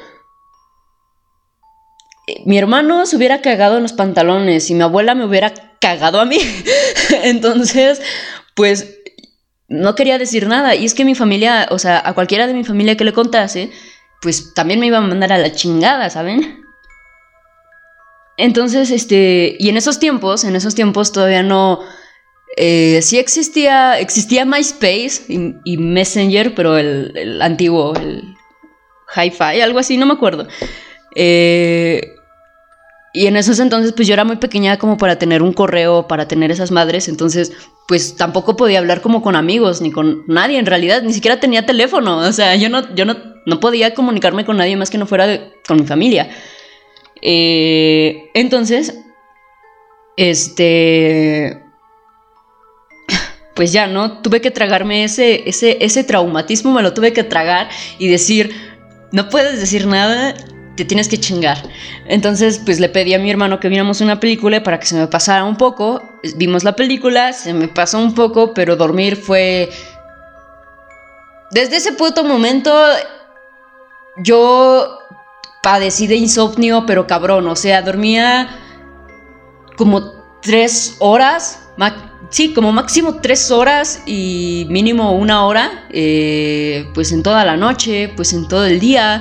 mi 2.44 2.58
hermano 2.58 3.06
se 3.06 3.16
hubiera 3.16 3.40
cagado 3.40 3.76
en 3.76 3.82
los 3.82 3.92
pantalones 3.92 4.70
y 4.70 4.74
mi 4.74 4.82
abuela 4.82 5.14
me 5.14 5.24
hubiera 5.24 5.52
cagado 5.80 6.20
a 6.20 6.24
mí. 6.24 6.38
Entonces, 7.22 8.00
pues 8.54 8.98
no 9.68 9.94
quería 9.94 10.18
decir 10.18 10.46
nada. 10.46 10.74
Y 10.74 10.84
es 10.84 10.94
que 10.94 11.04
mi 11.04 11.14
familia, 11.14 11.68
o 11.70 11.78
sea, 11.78 12.02
a 12.04 12.12
cualquiera 12.14 12.46
de 12.46 12.54
mi 12.54 12.64
familia 12.64 12.96
que 12.96 13.04
le 13.04 13.12
contase, 13.12 13.70
pues 14.20 14.52
también 14.54 14.80
me 14.80 14.86
iba 14.86 14.98
a 14.98 15.02
mandar 15.02 15.32
a 15.32 15.38
la 15.38 15.52
chingada, 15.52 16.10
¿saben? 16.10 16.62
Entonces, 18.36 18.90
este, 18.90 19.56
y 19.58 19.68
en 19.68 19.76
esos 19.76 19.98
tiempos, 19.98 20.44
en 20.44 20.56
esos 20.56 20.74
tiempos 20.74 21.12
todavía 21.12 21.42
no, 21.42 21.80
eh, 22.56 23.00
sí 23.02 23.18
existía, 23.18 23.98
existía 23.98 24.44
MySpace 24.44 25.22
y, 25.28 25.76
Messenger, 25.76 26.54
pero 26.54 26.76
el, 26.76 27.12
el 27.16 27.42
antiguo, 27.42 27.94
el 27.94 28.34
Hi-Fi, 29.14 29.60
algo 29.60 29.78
así, 29.78 29.96
no 29.96 30.06
me 30.06 30.14
acuerdo. 30.14 30.48
Eh, 31.14 32.14
y 33.12 33.26
en 33.26 33.36
esos 33.36 33.58
entonces, 33.58 33.92
pues 33.92 34.06
yo 34.06 34.14
era 34.14 34.24
muy 34.24 34.36
pequeña 34.36 34.78
como 34.78 34.96
para 34.96 35.18
tener 35.18 35.42
un 35.42 35.52
correo, 35.52 36.06
para 36.06 36.28
tener 36.28 36.50
esas 36.50 36.70
madres, 36.70 37.08
entonces, 37.08 37.52
pues 37.88 38.16
tampoco 38.16 38.56
podía 38.56 38.78
hablar 38.78 39.00
como 39.00 39.20
con 39.20 39.34
amigos, 39.34 39.80
ni 39.80 39.90
con 39.90 40.22
nadie 40.28 40.58
en 40.58 40.66
realidad, 40.66 41.02
ni 41.02 41.12
siquiera 41.12 41.40
tenía 41.40 41.66
teléfono, 41.66 42.18
o 42.18 42.32
sea, 42.32 42.54
yo 42.54 42.68
no, 42.68 42.94
yo 42.94 43.04
no, 43.04 43.16
no 43.46 43.58
podía 43.58 43.94
comunicarme 43.94 44.44
con 44.44 44.58
nadie 44.58 44.76
más 44.76 44.90
que 44.90 44.98
no 44.98 45.06
fuera 45.06 45.50
con 45.66 45.80
mi 45.80 45.86
familia. 45.86 46.30
Eh, 47.20 48.30
entonces, 48.34 48.96
este, 50.16 51.62
pues 53.54 53.72
ya, 53.72 53.88
¿no? 53.88 54.22
Tuve 54.22 54.40
que 54.40 54.50
tragarme 54.52 55.02
ese, 55.02 55.48
ese, 55.48 55.78
ese 55.84 56.04
traumatismo, 56.04 56.72
me 56.72 56.82
lo 56.82 56.94
tuve 56.94 57.12
que 57.12 57.24
tragar 57.24 57.68
y 57.98 58.06
decir, 58.06 58.54
no 59.12 59.28
puedes 59.28 59.58
decir 59.58 59.86
nada 59.86 60.34
te 60.80 60.86
tienes 60.86 61.08
que 61.08 61.18
chingar. 61.18 61.58
Entonces, 62.06 62.58
pues 62.64 62.80
le 62.80 62.88
pedí 62.88 63.12
a 63.12 63.18
mi 63.18 63.30
hermano 63.30 63.60
que 63.60 63.68
viéramos 63.68 64.00
una 64.00 64.18
película 64.18 64.62
para 64.62 64.80
que 64.80 64.86
se 64.86 64.94
me 64.94 65.06
pasara 65.06 65.44
un 65.44 65.58
poco. 65.58 66.02
Vimos 66.36 66.64
la 66.64 66.74
película, 66.74 67.34
se 67.34 67.52
me 67.52 67.68
pasó 67.68 67.98
un 67.98 68.14
poco, 68.14 68.54
pero 68.54 68.76
dormir 68.76 69.16
fue... 69.16 69.68
Desde 71.50 71.76
ese 71.76 71.92
puto 71.92 72.24
momento, 72.24 72.72
yo 74.24 75.00
padecí 75.62 76.06
de 76.06 76.16
insomnio, 76.16 76.86
pero 76.86 77.06
cabrón, 77.06 77.46
o 77.48 77.56
sea, 77.56 77.82
dormía 77.82 78.48
como 79.76 80.12
tres 80.40 80.96
horas, 80.98 81.68
sí, 82.30 82.54
como 82.54 82.72
máximo 82.72 83.16
tres 83.16 83.50
horas 83.50 84.02
y 84.06 84.66
mínimo 84.70 85.12
una 85.12 85.44
hora, 85.44 85.84
eh, 85.90 86.88
pues 86.94 87.12
en 87.12 87.22
toda 87.22 87.44
la 87.44 87.58
noche, 87.58 88.10
pues 88.16 88.32
en 88.32 88.48
todo 88.48 88.64
el 88.64 88.80
día. 88.80 89.20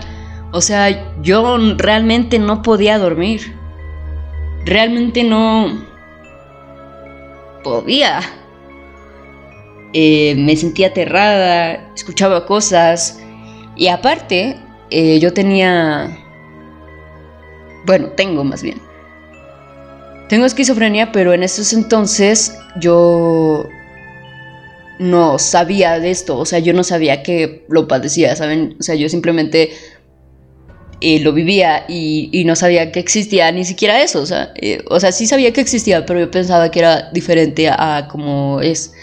O 0.51 0.62
sea, 0.62 1.15
yo 1.22 1.58
realmente 1.77 2.39
no 2.39 2.62
podía 2.62 2.98
dormir. 2.98 3.56
Realmente 4.65 5.24
no 5.24 5.86
podía. 7.63 8.22
eh, 9.94 10.36
me 10.38 10.56
sentía 10.56 10.88
aterrada, 10.88 11.91
escuchaba 11.96 12.46
cosas 12.46 13.20
y 13.75 13.88
aparte 13.88 14.58
eh, 14.91 15.20
yo 15.20 15.34
tenía, 15.34 16.18
bueno, 17.86 18.10
tengo 18.10 18.44
más 18.44 18.62
bien, 18.62 18.79
tengo 20.27 20.46
esquizofrenia, 20.46 21.12
pero 21.12 21.34
en 21.34 21.44
esos 21.44 21.74
entonces 21.74 22.58
yo 22.79 23.68
no 25.00 25.39
sabía 25.39 26.00
de 26.00 26.12
esto, 26.12 26.38
o 26.38 26.46
sea, 26.46 26.60
yo 26.60 26.74
no 26.74 26.84
sabía 26.84 27.24
que 27.24 27.65
lo 27.70 27.88
padecía, 27.88 28.36
¿saben? 28.36 28.75
O 28.79 28.84
sea, 28.84 28.96
yo 28.96 29.10
simplemente 29.10 29.72
eh, 31.01 31.20
lo 31.20 31.32
vivía 31.32 31.86
y, 31.88 32.44
no 32.46 32.56
sabía 32.56 32.91
que 32.91 33.00
existía 33.00 33.51
ni 33.51 33.63
siquiera 33.63 34.01
eso, 34.01 34.22
o 34.22 34.25
sea, 34.25 34.53
o 34.89 35.00
sea, 35.00 35.12
sí 35.12 35.27
sabía 35.27 35.53
que 35.53 35.62
existía, 35.62 36.06
pero 36.06 36.20
yo 36.20 36.32
pensaba 36.32 36.70
que 36.72 36.79
era 36.79 37.10
diferente 37.12 37.70
a 37.70 38.08
como 38.12 38.60
es. 38.62 38.94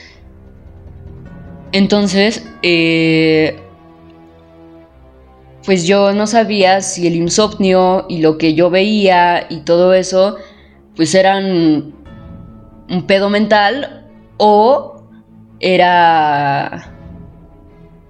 Entonces, 1.73 2.45
eh, 2.62 3.57
pues 5.65 5.87
yo 5.87 6.12
no 6.12 6.26
sabía 6.26 6.81
si 6.81 7.07
el 7.07 7.17
insomnio 7.17 8.07
y 8.09 8.19
lo 8.19 8.38
que 8.38 8.55
yo 8.55 8.71
veía 8.71 9.47
y 9.49 9.61
todo 9.61 9.95
eso, 9.95 10.37
pues 10.95 11.15
eran 11.15 11.95
un 12.88 13.07
pedo 13.07 13.31
mental 13.31 14.07
o 14.37 15.03
era 15.61 16.96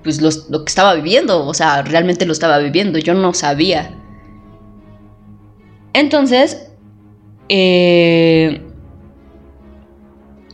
pues 0.07 0.23
lo 0.23 0.65
que 0.65 0.69
estaba 0.71 0.95
viviendo, 0.95 1.45
o 1.45 1.53
sea, 1.53 1.83
realmente 1.83 2.25
lo 2.27 2.33
estaba 2.33 2.59
viviendo, 2.59 2.99
yo 2.99 3.13
no 3.13 3.35
sabía. 3.35 3.93
Entonces, 5.93 6.71
eh, 7.49 8.63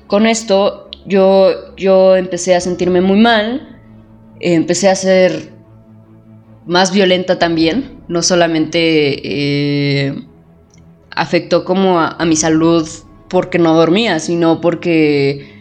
con 0.07 0.27
esto 0.27 0.89
yo, 1.05 1.75
yo 1.77 2.17
empecé 2.17 2.55
a 2.55 2.61
sentirme 2.61 3.01
muy 3.03 3.19
mal, 3.19 3.79
empecé 4.41 4.89
a 4.89 4.95
ser 4.95 5.53
más 6.65 6.93
violenta 6.93 7.39
también, 7.39 8.03
no 8.09 8.23
solamente 8.23 8.79
eh, 9.25 10.25
afectó 11.11 11.65
como 11.65 12.01
a, 12.01 12.25
mi 12.25 12.37
salud 12.37 12.89
porque 13.29 13.59
no 13.59 13.75
dormía, 13.75 14.21
sino 14.21 14.61
porque 14.61 15.52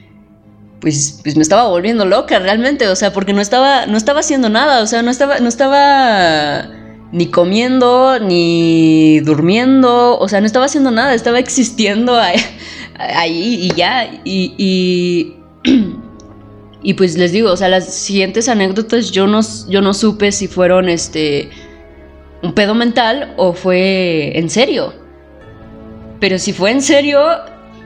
pues, 0.82 1.20
pues, 1.24 1.36
me 1.36 1.44
estaba 1.44 1.70
volviendo 1.70 2.06
loca 2.06 2.40
realmente, 2.40 2.88
o 2.88 2.96
sea, 2.96 3.14
porque 3.14 3.34
no 3.34 3.42
estaba, 3.42 3.86
no 3.86 3.98
estaba 3.98 4.20
haciendo 4.20 4.50
nada, 4.50 4.82
o 4.82 4.88
sea, 4.88 5.04
no 5.04 5.12
estaba, 5.12 5.40
no 5.40 5.48
estaba 5.48 6.68
ni 7.12 7.28
comiendo, 7.28 8.20
ni 8.20 9.20
durmiendo, 9.20 10.18
o 10.18 10.28
sea, 10.28 10.40
no 10.42 10.48
estaba 10.48 10.66
haciendo 10.66 10.90
nada, 10.90 11.14
estaba 11.14 11.40
existiendo 11.40 12.20
ahí, 12.98 13.60
y 13.62 13.76
ya. 13.76 14.10
Y, 14.26 15.36
y, 16.84 16.94
pues 16.96 17.16
les 17.16 17.32
digo, 17.32 17.52
o 17.52 17.58
sea, 17.58 17.70
las 17.70 17.94
siguientes 17.94 18.50
anécdotas 18.50 19.12
yo 19.12 19.28
no, 19.28 19.42
yo 19.70 19.82
no 19.82 19.94
supe 19.94 20.32
si 20.32 20.48
fueron 20.48 20.90
este 20.90 21.50
un 22.42 22.54
pedo 22.54 22.74
mental 22.74 23.36
o 23.38 23.54
fue 23.54 24.38
en 24.38 24.50
serio. 24.50 24.94
Pero 26.20 26.40
si 26.40 26.54
fue 26.54 26.72
en 26.72 26.82
serio, 26.82 27.20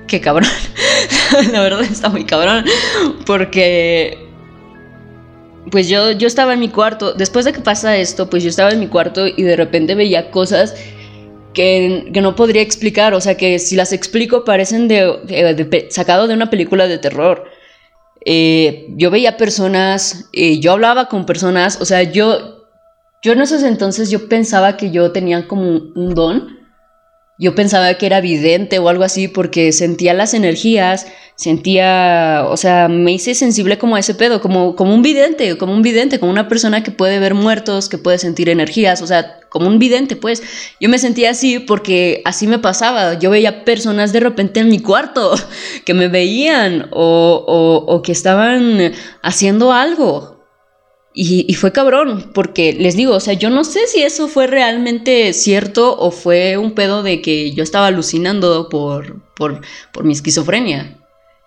qué 0.08 0.22
cabrón. 0.22 0.50
La 1.52 1.62
verdad 1.62 1.82
está 1.82 2.10
muy 2.10 2.26
cabrón. 2.26 2.66
Porque 3.26 4.26
pues 5.72 5.90
yo, 5.90 6.12
yo 6.12 6.28
estaba 6.28 6.54
en 6.54 6.60
mi 6.60 6.70
cuarto, 6.70 7.14
después 7.14 7.46
de 7.46 7.54
que 7.54 7.60
pasa 7.60 7.98
esto, 7.98 8.30
pues 8.30 8.44
yo 8.44 8.50
estaba 8.50 8.70
en 8.70 8.80
mi 8.80 8.88
cuarto 8.88 9.26
y 9.28 9.44
de 9.44 9.56
repente 9.56 9.96
veía 9.96 10.30
cosas 10.32 10.76
que, 11.54 12.12
no 12.22 12.36
podría 12.36 12.62
explicar, 12.62 13.14
o 13.14 13.22
sea, 13.22 13.36
que 13.36 13.58
si 13.60 13.76
las 13.76 13.94
explico 13.94 14.44
parecen 14.44 14.88
de, 14.88 15.88
sacado 15.90 16.28
de 16.28 16.34
una 16.34 16.50
película 16.50 16.88
de 16.88 16.98
terror. 17.00 17.46
Eh, 18.26 18.88
yo 18.98 19.12
veía 19.12 19.38
personas, 19.38 20.30
eh, 20.34 20.60
yo 20.60 20.74
hablaba 20.74 21.08
con 21.08 21.26
personas, 21.26 21.80
o 21.82 21.86
sea, 21.86 22.04
yo, 22.04 22.68
yo 23.22 23.34
en 23.34 23.42
esos 23.42 23.64
entonces 23.64 24.10
yo 24.10 24.28
pensaba 24.28 24.78
que 24.78 24.92
yo 24.92 25.12
tenía 25.12 25.48
como 25.48 25.64
un 25.70 26.14
don 26.16 26.55
yo 27.38 27.54
pensaba 27.54 27.94
que 27.96 28.06
era 28.06 28.22
vidente 28.22 28.80
o 28.80 28.88
algo 28.88 29.04
así 29.04 29.28
porque 29.28 29.72
sentía 29.72 30.14
las 30.14 30.34
energías, 30.34 31.08
sentía, 31.36 32.46
o 32.50 32.56
sea, 32.56 32.88
me 32.88 33.12
hice 33.12 33.36
sensible 33.36 33.78
como 33.78 33.98
a 33.98 34.00
ese 34.00 34.16
pedo, 34.16 34.42
como, 34.42 34.76
como 34.76 34.94
un 34.94 35.02
vidente, 35.02 35.58
como 35.58 35.74
un 35.74 35.82
vidente, 35.82 36.20
como 36.20 36.32
una 36.32 36.48
persona 36.48 36.82
que 36.82 36.92
puede 36.92 37.20
ver 37.20 37.34
muertos, 37.34 37.90
que 37.90 37.98
puede 37.98 38.20
sentir 38.20 38.48
energías, 38.48 39.02
o 39.02 39.08
sea, 39.08 39.40
como 39.50 39.68
un 39.68 39.80
vidente, 39.80 40.16
pues. 40.16 40.44
Yo 40.80 40.90
me 40.90 41.00
sentía 41.00 41.30
así 41.30 41.60
porque 41.60 42.22
así 42.26 42.46
me 42.46 42.60
pasaba. 42.60 43.18
Yo 43.20 43.30
veía 43.30 43.64
personas 43.64 44.12
de 44.12 44.20
repente 44.20 44.60
en 44.60 44.68
mi 44.70 44.80
cuarto 44.80 45.34
que 45.86 45.94
me 45.94 46.10
veían 46.10 46.90
o, 46.92 47.44
o, 47.48 47.94
o 47.94 48.02
que 48.02 48.12
estaban 48.12 48.94
haciendo 49.22 49.72
algo. 49.72 50.35
Y, 51.18 51.54
fue 51.54 51.72
cabrón, 51.72 52.30
porque 52.34 52.74
les 52.74 52.98
digo, 52.98 53.14
o 53.14 53.20
sea, 53.22 53.36
yo 53.36 53.50
no 53.50 53.64
sé 53.64 53.88
si 53.88 54.04
eso 54.04 54.28
fue 54.28 54.48
realmente 54.48 55.32
cierto 55.32 55.98
o 55.98 56.12
fue 56.12 56.58
un 56.58 56.74
pedo 56.74 57.04
de 57.04 57.22
que 57.22 57.54
yo 57.54 57.64
estaba 57.64 57.88
alucinando 57.88 58.68
por, 58.68 59.22
por, 59.34 59.62
por 59.94 60.04
mi 60.04 60.12
esquizofrenia. 60.12 60.98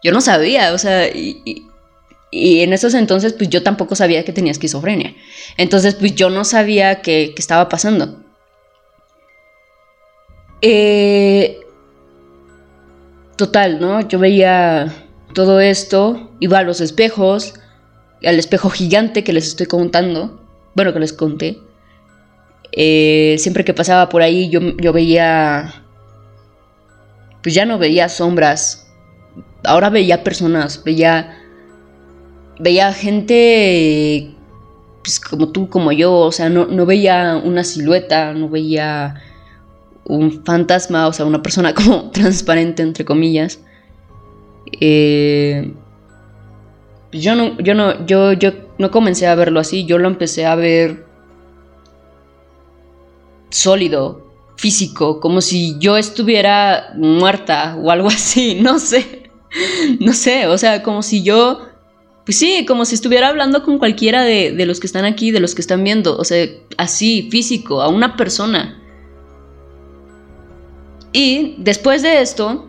Yo 0.02 0.10
no 0.10 0.22
sabía, 0.22 0.72
o 0.72 0.78
sea, 0.78 1.08
y, 1.08 1.66
en 2.32 2.72
esos 2.72 2.94
entonces 2.94 3.34
pues 3.34 3.50
yo 3.50 3.62
tampoco 3.62 3.94
sabía 3.94 4.24
que 4.24 4.32
tenía 4.32 4.52
esquizofrenia. 4.52 5.14
Entonces 5.58 5.94
pues 5.96 6.14
yo 6.14 6.30
no 6.30 6.46
sabía 6.46 7.02
qué, 7.02 7.34
estaba 7.36 7.68
pasando. 7.68 8.24
Eh, 10.62 11.60
total, 13.36 13.80
¿no? 13.80 14.00
Yo 14.08 14.18
veía 14.18 14.94
todo 15.34 15.60
esto, 15.60 16.30
iba 16.40 16.58
a 16.58 16.62
los 16.62 16.80
espejos, 16.80 17.52
al 18.24 18.38
espejo 18.38 18.70
gigante 18.70 19.24
que 19.24 19.32
les 19.32 19.46
estoy 19.46 19.66
contando, 19.66 20.40
bueno, 20.74 20.92
que 20.92 21.00
les 21.00 21.12
conté, 21.12 21.58
eh, 22.72 23.36
siempre 23.38 23.64
que 23.64 23.74
pasaba 23.74 24.08
por 24.08 24.22
ahí 24.22 24.50
yo, 24.50 24.60
yo 24.76 24.92
veía, 24.92 25.84
pues 27.42 27.54
ya 27.54 27.64
no 27.64 27.78
veía 27.78 28.08
sombras, 28.08 28.90
ahora 29.64 29.90
veía 29.90 30.24
personas, 30.24 30.82
veía, 30.84 31.38
veía 32.58 32.92
gente 32.92 34.34
pues, 35.08 35.20
como 35.20 35.48
tú, 35.48 35.70
como 35.70 35.90
yo, 35.90 36.14
o 36.14 36.32
sea, 36.32 36.50
no, 36.50 36.66
no 36.66 36.84
veía 36.84 37.40
una 37.42 37.64
silueta, 37.64 38.34
no 38.34 38.48
veía 38.50 39.14
un 40.04 40.44
fantasma, 40.44 41.06
o 41.06 41.12
sea, 41.14 41.24
una 41.24 41.42
persona 41.42 41.74
como 41.78 42.10
transparente, 42.10 42.82
entre 42.82 43.06
comillas. 43.06 43.58
Eh, 44.80 45.72
yo 47.12 47.34
no, 47.34 47.58
yo 47.58 47.74
no, 47.74 48.06
yo, 48.06 48.32
yo 48.32 48.52
no 48.78 48.90
comencé 48.90 49.26
a 49.26 49.34
verlo 49.34 49.60
así, 49.60 49.84
yo 49.84 49.98
lo 49.98 50.08
empecé 50.08 50.46
a 50.46 50.54
ver 50.54 51.06
sólido, 53.50 54.28
físico, 54.56 55.20
como 55.20 55.40
si 55.40 55.78
yo 55.78 55.96
estuviera 55.96 56.92
muerta 56.96 57.76
o 57.80 57.90
algo 57.90 58.08
así, 58.08 58.58
no 58.60 58.78
sé, 58.78 59.30
no 60.00 60.12
sé, 60.12 60.46
o 60.46 60.58
sea, 60.58 60.82
como 60.82 61.02
si 61.02 61.22
yo, 61.22 61.66
pues 62.26 62.38
sí, 62.38 62.66
como 62.66 62.84
si 62.84 62.94
estuviera 62.94 63.28
hablando 63.28 63.62
con 63.62 63.78
cualquiera 63.78 64.22
de, 64.22 64.52
de 64.52 64.66
los 64.66 64.80
que 64.80 64.86
están 64.86 65.04
aquí, 65.04 65.30
de 65.30 65.40
los 65.40 65.54
que 65.54 65.62
están 65.62 65.82
viendo, 65.82 66.16
o 66.16 66.24
sea, 66.24 66.46
así, 66.76 67.28
físico, 67.30 67.80
a 67.80 67.88
una 67.88 68.16
persona. 68.16 68.82
Y 71.12 71.54
después 71.58 72.02
de 72.02 72.20
esto, 72.20 72.68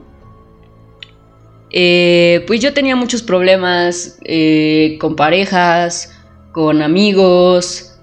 eh, 1.72 2.44
pues 2.48 2.60
yo 2.62 2.74
tenía 2.74 2.96
muchos 2.96 3.22
problemas 3.22 4.18
eh, 4.24 4.98
con 5.00 5.16
parejas, 5.16 6.12
con 6.52 6.82
amigos, 6.82 7.96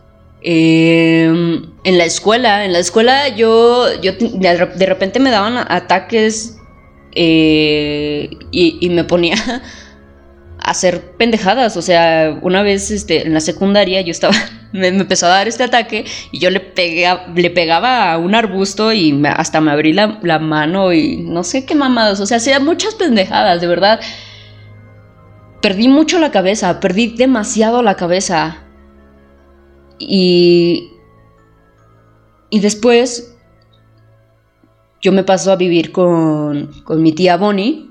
em, 0.42 1.66
en 1.84 1.98
la 1.98 2.04
escuela. 2.04 2.64
En 2.64 2.72
la 2.72 2.78
escuela 2.78 3.28
yo, 3.28 3.86
yo 4.00 4.12
de 4.12 4.86
repente 4.86 5.18
me 5.18 5.30
daban 5.30 5.56
ataques 5.68 6.58
eh, 7.12 8.30
y, 8.52 8.78
y, 8.80 8.90
me 8.90 9.04
ponía 9.04 9.36
hacer 10.58 11.12
pendejadas. 11.16 11.76
O 11.76 11.82
sea, 11.82 12.38
una 12.42 12.62
vez 12.62 12.90
este, 12.90 13.26
en 13.26 13.34
la 13.34 13.40
secundaria 13.40 14.00
yo 14.02 14.10
estaba, 14.12 14.34
me, 14.72 14.88
empezó 14.88 15.26
a 15.26 15.30
dar 15.30 15.48
este 15.48 15.64
ataque 15.64 16.04
y 16.32 16.38
yo 16.38 16.50
le, 16.50 16.60
pegué, 16.60 17.08
le 17.34 17.50
pegaba 17.50 18.12
a 18.12 18.18
un 18.18 18.34
arbusto 18.34 18.92
y 18.92 19.22
hasta 19.26 19.60
me 19.60 19.70
abrí 19.70 19.92
la, 19.92 20.38
mano 20.38 20.92
y 20.92 21.18
no 21.18 21.44
sé 21.44 21.64
qué 21.64 21.74
mamadas. 21.74 22.20
O 22.20 22.26
sea, 22.26 22.38
hacía 22.38 22.60
muchas 22.60 22.94
pendejadas, 22.94 23.60
de 23.60 23.66
verdad. 23.66 24.00
Perdí 25.62 25.88
mucho 25.88 26.18
la 26.18 26.30
cabeza, 26.30 26.80
perdí 26.80 27.08
demasiado 27.08 27.82
la 27.82 27.96
cabeza. 27.96 28.64
Y. 29.98 30.90
Y 32.50 32.60
después. 32.60 33.32
Yo 35.02 35.12
me 35.12 35.22
paso 35.22 35.52
a 35.52 35.56
vivir 35.56 35.92
con, 35.92 36.72
con 36.82 37.02
mi 37.02 37.12
tía 37.12 37.36
Bonnie 37.36 37.85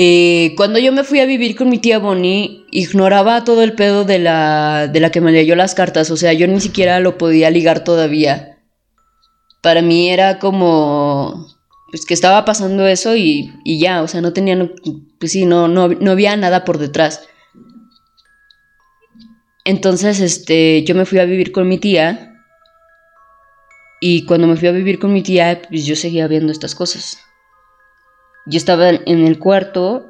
eh, 0.00 0.54
cuando 0.56 0.78
yo 0.78 0.92
me 0.92 1.02
fui 1.02 1.18
a 1.18 1.26
vivir 1.26 1.56
con 1.56 1.68
mi 1.68 1.78
tía 1.78 1.98
Bonnie, 1.98 2.64
ignoraba 2.70 3.42
todo 3.42 3.64
el 3.64 3.72
pedo 3.72 4.04
de 4.04 4.20
la, 4.20 4.86
de 4.86 5.00
la 5.00 5.10
que 5.10 5.20
me 5.20 5.32
leyó 5.32 5.56
las 5.56 5.74
cartas, 5.74 6.12
o 6.12 6.16
sea, 6.16 6.32
yo 6.32 6.46
ni 6.46 6.60
siquiera 6.60 7.00
lo 7.00 7.18
podía 7.18 7.50
ligar 7.50 7.82
todavía. 7.82 8.60
Para 9.60 9.82
mí 9.82 10.08
era 10.08 10.38
como, 10.38 11.48
pues 11.90 12.06
que 12.06 12.14
estaba 12.14 12.44
pasando 12.44 12.86
eso 12.86 13.16
y, 13.16 13.52
y 13.64 13.80
ya, 13.80 14.02
o 14.02 14.06
sea, 14.06 14.20
no 14.20 14.32
tenía, 14.32 14.70
pues 15.18 15.32
sí, 15.32 15.46
no, 15.46 15.66
no, 15.66 15.88
no 15.88 16.12
había 16.12 16.36
nada 16.36 16.64
por 16.64 16.78
detrás. 16.78 17.26
Entonces, 19.64 20.20
este, 20.20 20.84
yo 20.84 20.94
me 20.94 21.06
fui 21.06 21.18
a 21.18 21.24
vivir 21.24 21.50
con 21.50 21.66
mi 21.66 21.78
tía 21.78 22.36
y 24.00 24.24
cuando 24.26 24.46
me 24.46 24.56
fui 24.56 24.68
a 24.68 24.72
vivir 24.72 25.00
con 25.00 25.12
mi 25.12 25.24
tía, 25.24 25.60
pues 25.68 25.84
yo 25.86 25.96
seguía 25.96 26.28
viendo 26.28 26.52
estas 26.52 26.76
cosas. 26.76 27.18
Yo 28.48 28.56
estaba 28.56 28.88
en 28.88 29.26
el 29.26 29.38
cuarto 29.38 30.06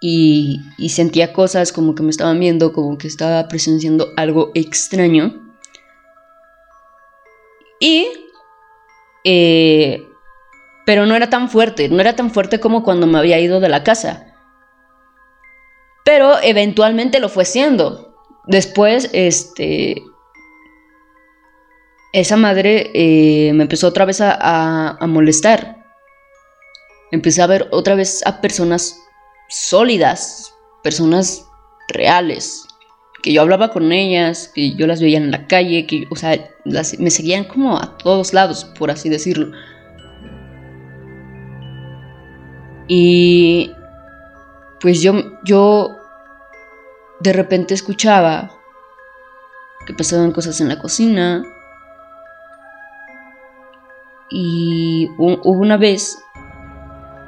y, 0.00 0.60
sentía 0.88 1.32
cosas 1.32 1.72
como 1.72 1.94
que 1.94 2.02
me 2.02 2.10
estaban 2.10 2.40
viendo, 2.40 2.72
como 2.72 2.98
que 2.98 3.06
estaba 3.06 3.46
presenciando 3.46 4.08
algo 4.16 4.50
extraño. 4.54 5.54
Y... 7.78 8.08
Eh, 9.22 10.02
pero 10.86 11.06
no 11.06 11.14
era 11.14 11.30
tan 11.30 11.48
fuerte, 11.50 11.88
no 11.88 12.00
era 12.00 12.16
tan 12.16 12.30
fuerte 12.30 12.58
como 12.58 12.82
cuando 12.82 13.06
me 13.06 13.18
había 13.18 13.38
ido 13.38 13.60
de 13.60 13.68
la 13.68 13.84
casa. 13.84 14.34
Pero 16.04 16.34
eventualmente 16.42 17.20
lo 17.20 17.28
fue 17.28 17.44
siendo. 17.44 18.12
Después, 18.48 19.08
este... 19.12 20.02
Esa 22.12 22.36
madre 22.36 22.90
eh, 22.92 23.52
me 23.52 23.62
empezó 23.62 23.86
otra 23.86 24.04
vez 24.04 24.20
a 24.20 24.98
molestar. 25.06 25.79
Empecé 27.10 27.42
a 27.42 27.46
ver 27.46 27.68
otra 27.70 27.94
vez 27.94 28.24
a 28.26 28.40
personas 28.40 29.00
sólidas, 29.48 30.54
personas 30.82 31.46
reales, 31.88 32.66
que 33.22 33.32
yo 33.32 33.42
hablaba 33.42 33.70
con 33.70 33.92
ellas, 33.92 34.50
que 34.54 34.74
yo 34.76 34.86
las 34.86 35.00
veía 35.00 35.18
en 35.18 35.30
la 35.30 35.46
calle, 35.46 35.86
que, 35.86 36.06
o 36.10 36.16
sea, 36.16 36.38
me 36.98 37.10
seguían 37.10 37.44
como 37.44 37.76
a 37.76 37.98
todos 37.98 38.32
lados, 38.32 38.64
por 38.64 38.90
así 38.90 39.08
decirlo. 39.08 39.52
Y 42.88 43.72
pues 44.80 45.00
yo, 45.02 45.14
yo 45.44 45.96
de 47.20 47.32
repente 47.32 47.74
escuchaba 47.74 48.50
que 49.86 49.94
pasaban 49.94 50.32
cosas 50.32 50.60
en 50.60 50.68
la 50.68 50.78
cocina. 50.78 51.42
Y 54.30 55.08
hubo 55.18 55.50
una 55.50 55.76
vez 55.76 56.18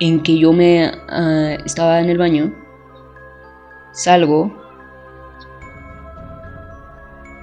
en 0.00 0.22
que 0.22 0.38
yo 0.38 0.52
me 0.52 0.90
ah, 1.09 1.57
estaba 1.64 2.00
en 2.00 2.11
el 2.11 2.18
baño, 2.18 2.52
salgo 3.92 4.52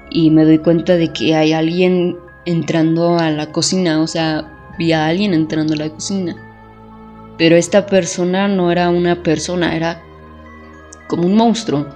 y 0.09 0.31
me 0.31 0.43
doy 0.43 0.59
cuenta 0.59 0.95
de 0.95 1.11
que 1.13 1.35
hay 1.35 1.53
alguien 1.53 2.17
entrando 2.45 3.17
a 3.17 3.29
la 3.29 3.51
cocina, 3.51 4.01
o 4.01 4.07
sea, 4.07 4.73
vi 4.77 4.91
a 4.91 5.07
alguien 5.07 5.33
entrando 5.33 5.73
a 5.73 5.77
la 5.77 5.89
cocina. 5.89 6.35
Pero 7.37 7.55
esta 7.55 7.85
persona 7.85 8.47
no 8.47 8.71
era 8.71 8.89
una 8.89 9.21
persona, 9.23 9.75
era 9.75 10.01
como 11.07 11.25
un 11.25 11.35
monstruo. 11.35 11.87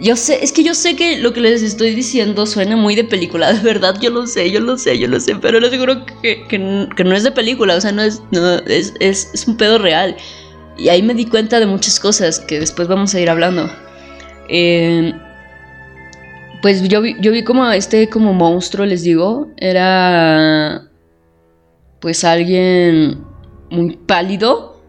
Yo 0.00 0.16
sé, 0.16 0.42
es 0.42 0.52
que 0.52 0.64
yo 0.64 0.74
sé 0.74 0.96
que 0.96 1.18
lo 1.18 1.32
que 1.32 1.40
les 1.40 1.62
estoy 1.62 1.94
diciendo 1.94 2.46
suena 2.46 2.76
muy 2.76 2.94
de 2.94 3.04
película, 3.04 3.52
de 3.52 3.60
verdad, 3.60 3.96
yo 4.00 4.10
lo 4.10 4.26
sé, 4.26 4.50
yo 4.50 4.60
lo 4.60 4.76
sé, 4.76 4.98
yo 4.98 5.08
lo 5.08 5.20
sé, 5.20 5.36
pero 5.36 5.60
les 5.60 5.68
aseguro 5.68 6.04
que, 6.22 6.46
que, 6.48 6.58
no 6.58 7.14
es 7.14 7.22
de 7.22 7.30
película, 7.30 7.76
o 7.76 7.80
sea, 7.80 7.92
no 7.92 8.02
es, 8.02 8.22
no, 8.30 8.54
es, 8.66 8.94
es, 9.00 9.30
es, 9.32 9.46
un 9.46 9.56
pedo 9.56 9.78
real. 9.78 10.16
Y 10.76 10.88
ahí 10.88 11.02
me 11.02 11.14
di 11.14 11.26
cuenta 11.26 11.60
de 11.60 11.66
muchas 11.66 12.00
cosas 12.00 12.40
que 12.40 12.58
después 12.58 12.88
vamos 12.88 13.14
a 13.14 13.20
ir 13.20 13.28
hablando. 13.28 13.70
Eh, 14.48 15.12
pues 16.62 16.88
yo 16.88 17.02
vi, 17.02 17.16
yo 17.20 17.32
vi 17.32 17.44
como 17.44 17.70
este 17.70 18.08
como 18.08 18.32
monstruo, 18.32 18.86
les 18.86 19.02
digo, 19.02 19.50
era 19.58 20.88
pues 22.00 22.24
alguien 22.24 23.24
muy 23.70 23.96
pálido, 23.96 24.80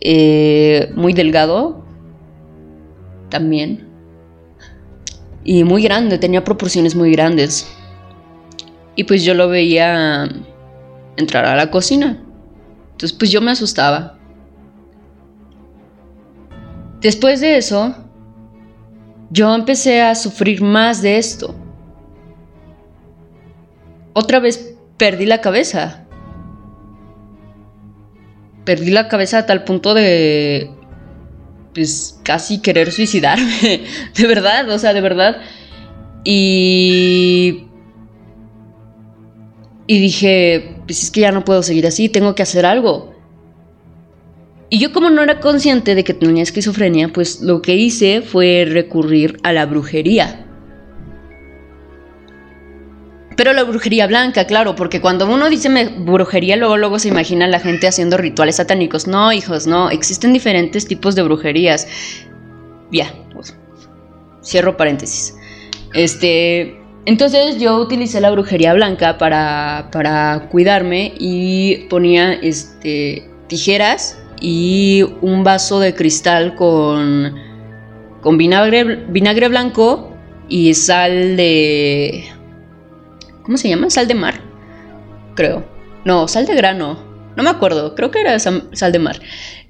eh, 0.00 0.90
muy 0.94 1.12
delgado, 1.12 1.84
también. 3.28 3.88
Y 5.44 5.64
muy 5.64 5.82
grande, 5.82 6.18
tenía 6.18 6.44
proporciones 6.44 6.94
muy 6.94 7.12
grandes. 7.12 7.68
Y 8.96 9.04
pues 9.04 9.24
yo 9.24 9.34
lo 9.34 9.48
veía 9.48 10.28
entrar 11.16 11.44
a 11.44 11.56
la 11.56 11.70
cocina. 11.70 12.22
Entonces 12.92 13.16
pues 13.16 13.30
yo 13.30 13.40
me 13.40 13.52
asustaba. 13.52 14.18
Después 17.00 17.40
de 17.40 17.56
eso, 17.56 17.94
yo 19.30 19.54
empecé 19.54 20.02
a 20.02 20.14
sufrir 20.14 20.62
más 20.62 21.00
de 21.00 21.18
esto. 21.18 21.54
Otra 24.14 24.40
vez 24.40 24.76
perdí 24.96 25.26
la 25.26 25.40
cabeza. 25.40 26.06
Perdí 28.64 28.90
la 28.90 29.08
cabeza 29.08 29.38
a 29.38 29.46
tal 29.46 29.64
punto 29.64 29.94
de 29.94 30.77
pues 31.78 32.18
casi 32.24 32.60
querer 32.60 32.90
suicidarme, 32.90 33.84
de 34.16 34.26
verdad, 34.26 34.68
o 34.68 34.78
sea, 34.78 34.92
de 34.92 35.00
verdad. 35.00 35.40
Y... 36.24 37.66
Y 39.86 40.00
dije, 40.00 40.76
pues 40.86 41.04
es 41.04 41.10
que 41.12 41.20
ya 41.20 41.30
no 41.30 41.44
puedo 41.44 41.62
seguir 41.62 41.86
así, 41.86 42.08
tengo 42.08 42.34
que 42.34 42.42
hacer 42.42 42.66
algo. 42.66 43.14
Y 44.68 44.80
yo 44.80 44.92
como 44.92 45.08
no 45.08 45.22
era 45.22 45.38
consciente 45.38 45.94
de 45.94 46.02
que 46.02 46.12
tenía 46.14 46.42
esquizofrenia, 46.42 47.10
pues 47.12 47.40
lo 47.40 47.62
que 47.62 47.76
hice 47.76 48.20
fue 48.20 48.66
recurrir 48.68 49.38
a 49.44 49.52
la 49.52 49.64
brujería. 49.64 50.47
Pero 53.38 53.52
la 53.52 53.62
brujería 53.62 54.08
blanca, 54.08 54.48
claro, 54.48 54.74
porque 54.74 55.00
cuando 55.00 55.24
uno 55.32 55.48
dice 55.48 55.68
brujería, 55.98 56.56
luego, 56.56 56.76
luego 56.76 56.98
se 56.98 57.06
imagina 57.06 57.46
la 57.46 57.60
gente 57.60 57.86
haciendo 57.86 58.16
rituales 58.16 58.56
satánicos. 58.56 59.06
No, 59.06 59.32
hijos, 59.32 59.68
no. 59.68 59.90
Existen 59.90 60.32
diferentes 60.32 60.88
tipos 60.88 61.14
de 61.14 61.22
brujerías. 61.22 61.86
Ya, 62.90 63.14
pues, 63.32 63.56
cierro 64.42 64.76
paréntesis. 64.76 65.36
Este. 65.94 66.80
Entonces 67.06 67.60
yo 67.60 67.76
utilicé 67.76 68.20
la 68.20 68.32
brujería 68.32 68.74
blanca 68.74 69.18
para, 69.18 69.88
para 69.92 70.48
cuidarme 70.50 71.14
y 71.20 71.86
ponía 71.88 72.32
este, 72.32 73.30
tijeras 73.46 74.18
y 74.40 75.04
un 75.20 75.44
vaso 75.44 75.78
de 75.78 75.94
cristal 75.94 76.56
con, 76.56 77.36
con 78.20 78.36
vinagre, 78.36 78.96
vinagre 79.10 79.46
blanco 79.46 80.12
y 80.48 80.74
sal 80.74 81.36
de 81.36 82.24
¿Cómo 83.48 83.56
se 83.56 83.70
llama? 83.70 83.88
Sal 83.88 84.06
de 84.06 84.14
mar. 84.14 84.42
Creo. 85.34 85.66
No, 86.04 86.28
sal 86.28 86.44
de 86.44 86.54
grano. 86.54 87.02
No 87.34 87.42
me 87.42 87.48
acuerdo. 87.48 87.94
Creo 87.94 88.10
que 88.10 88.20
era 88.20 88.38
sal 88.38 88.92
de 88.92 88.98
mar. 88.98 89.22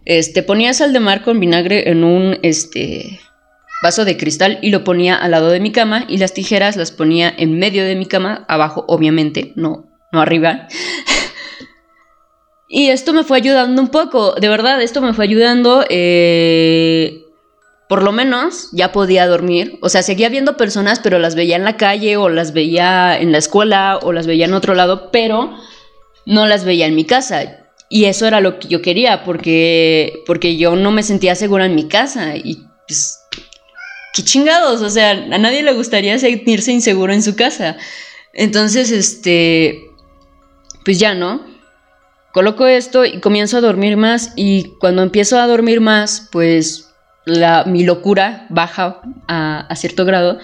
Este, 0.04 0.42
ponía 0.42 0.74
sal 0.74 0.92
de 0.92 0.98
mar 0.98 1.22
con 1.22 1.38
vinagre 1.38 1.88
en 1.88 2.02
un 2.02 2.40
este, 2.42 3.20
vaso 3.80 4.04
de 4.04 4.16
cristal 4.16 4.58
y 4.62 4.72
lo 4.72 4.82
ponía 4.82 5.14
al 5.14 5.30
lado 5.30 5.50
de 5.50 5.60
mi 5.60 5.70
cama 5.70 6.06
y 6.08 6.16
las 6.16 6.34
tijeras 6.34 6.76
las 6.76 6.90
ponía 6.90 7.32
en 7.38 7.56
medio 7.56 7.84
de 7.84 7.94
mi 7.94 8.06
cama, 8.06 8.44
abajo 8.48 8.84
obviamente, 8.88 9.52
no, 9.54 9.88
no 10.10 10.20
arriba. 10.20 10.66
y 12.68 12.88
esto 12.88 13.12
me 13.12 13.22
fue 13.22 13.36
ayudando 13.36 13.80
un 13.80 13.90
poco, 13.90 14.32
de 14.32 14.48
verdad, 14.48 14.82
esto 14.82 15.00
me 15.00 15.14
fue 15.14 15.24
ayudando. 15.24 15.84
Eh, 15.88 17.27
por 17.88 18.02
lo 18.02 18.12
menos 18.12 18.68
ya 18.72 18.92
podía 18.92 19.26
dormir. 19.26 19.78
O 19.80 19.88
sea, 19.88 20.02
seguía 20.02 20.28
viendo 20.28 20.56
personas, 20.56 21.00
pero 21.00 21.18
las 21.18 21.34
veía 21.34 21.56
en 21.56 21.64
la 21.64 21.76
calle 21.76 22.16
o 22.18 22.28
las 22.28 22.52
veía 22.52 23.18
en 23.18 23.32
la 23.32 23.38
escuela 23.38 23.98
o 24.02 24.12
las 24.12 24.26
veía 24.26 24.44
en 24.44 24.52
otro 24.52 24.74
lado, 24.74 25.10
pero 25.10 25.56
no 26.26 26.46
las 26.46 26.64
veía 26.64 26.86
en 26.86 26.94
mi 26.94 27.04
casa. 27.04 27.64
Y 27.88 28.04
eso 28.04 28.26
era 28.26 28.40
lo 28.40 28.58
que 28.58 28.68
yo 28.68 28.82
quería, 28.82 29.24
porque, 29.24 30.22
porque 30.26 30.58
yo 30.58 30.76
no 30.76 30.90
me 30.90 31.02
sentía 31.02 31.34
segura 31.34 31.64
en 31.64 31.74
mi 31.74 31.88
casa. 31.88 32.36
Y 32.36 32.62
pues, 32.86 33.20
qué 34.12 34.22
chingados, 34.22 34.82
o 34.82 34.90
sea, 34.90 35.12
a 35.12 35.38
nadie 35.38 35.62
le 35.62 35.72
gustaría 35.72 36.18
sentirse 36.18 36.70
inseguro 36.72 37.14
en 37.14 37.22
su 37.22 37.36
casa. 37.36 37.78
Entonces, 38.34 38.90
este, 38.90 39.90
pues 40.84 40.98
ya, 40.98 41.14
¿no? 41.14 41.42
Coloco 42.34 42.66
esto 42.66 43.06
y 43.06 43.20
comienzo 43.20 43.56
a 43.56 43.62
dormir 43.62 43.96
más 43.96 44.32
y 44.36 44.74
cuando 44.78 45.02
empiezo 45.02 45.38
a 45.38 45.46
dormir 45.46 45.80
más, 45.80 46.28
pues 46.30 46.87
mi 47.66 47.84
locura 47.84 48.46
baja 48.48 49.00
a, 49.26 49.74
cierto 49.76 50.04
grado. 50.04 50.38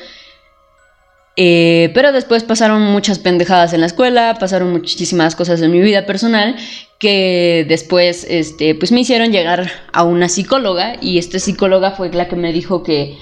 Eh, 1.36 1.90
pero 1.94 2.12
después 2.12 2.44
pasaron 2.44 2.82
muchas 2.82 3.18
pendejadas 3.18 3.72
en 3.72 3.80
la 3.80 3.86
escuela, 3.86 4.36
pasaron 4.38 4.70
muchísimas 4.70 5.34
cosas 5.34 5.60
en 5.62 5.72
mi 5.72 5.80
vida 5.80 6.06
personal 6.06 6.54
que 7.00 7.66
después 7.68 8.24
este, 8.30 8.76
pues 8.76 8.92
me 8.92 9.00
hicieron 9.00 9.32
llegar 9.32 9.68
a 9.92 10.04
una 10.04 10.28
psicóloga 10.28 10.94
y 11.00 11.18
esta 11.18 11.40
psicóloga 11.40 11.90
fue 11.90 12.10
la 12.12 12.28
que 12.28 12.36
me 12.36 12.52
dijo 12.52 12.84
que, 12.84 13.18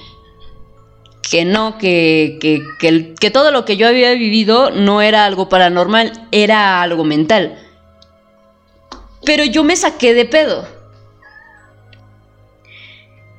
que 1.27 1.43
no, 1.43 1.79
que, 1.79 2.37
que, 2.39 3.15
que 3.19 3.31
todo 3.31 3.51
lo 3.51 3.65
que 3.65 3.77
yo 3.77 3.87
había 3.87 4.13
vivido 4.13 4.69
no 4.69 5.01
era 5.01 5.25
algo 5.25 5.49
paranormal, 5.49 6.27
era 6.31 6.83
algo 6.83 7.03
mental. 7.03 7.57
Pero 9.25 9.43
yo 9.45 9.63
me 9.63 9.75
saqué 9.75 10.13
de 10.13 10.25
pedo. 10.25 10.67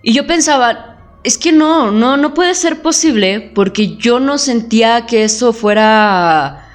Y 0.07 0.13
yo 0.13 0.27
pensaba, 0.27 0.99
es 1.25 1.39
que 1.39 1.51
no, 1.51 1.91
no, 1.91 2.19
no 2.19 2.35
puede 2.35 2.55
ser 2.55 2.83
posible 2.83 3.51
porque 3.55 3.97
yo 3.97 4.21
no 4.21 4.37
sentía 4.37 5.07
que 5.07 5.25
eso 5.25 5.55
fuera 5.55 6.69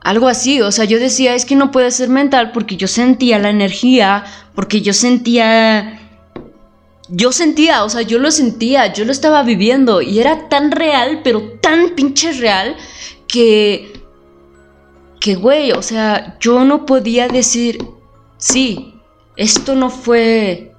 Algo 0.00 0.26
así, 0.26 0.62
o 0.62 0.72
sea, 0.72 0.86
yo 0.86 0.98
decía, 0.98 1.34
es 1.34 1.44
que 1.44 1.54
no 1.54 1.70
puede 1.70 1.90
ser 1.90 2.08
mental 2.08 2.52
porque 2.52 2.78
yo 2.78 2.88
sentía 2.88 3.38
la 3.38 3.50
energía, 3.50 4.24
porque 4.54 4.80
yo 4.80 4.94
sentía... 4.94 5.98
Yo 7.10 7.32
sentía, 7.32 7.84
o 7.84 7.90
sea, 7.90 8.02
yo 8.02 8.18
lo 8.18 8.30
sentía, 8.30 8.92
yo 8.92 9.04
lo 9.04 9.12
estaba 9.12 9.42
viviendo 9.42 10.00
y 10.00 10.20
era 10.20 10.48
tan 10.48 10.70
real, 10.70 11.20
pero 11.22 11.58
tan 11.60 11.90
pinche 11.90 12.32
real 12.32 12.76
que... 13.28 13.92
Que, 15.20 15.34
güey, 15.34 15.72
o 15.72 15.82
sea, 15.82 16.38
yo 16.40 16.64
no 16.64 16.86
podía 16.86 17.28
decir, 17.28 17.84
sí, 18.38 18.94
esto 19.36 19.74
no 19.74 19.90
fue... 19.90 20.69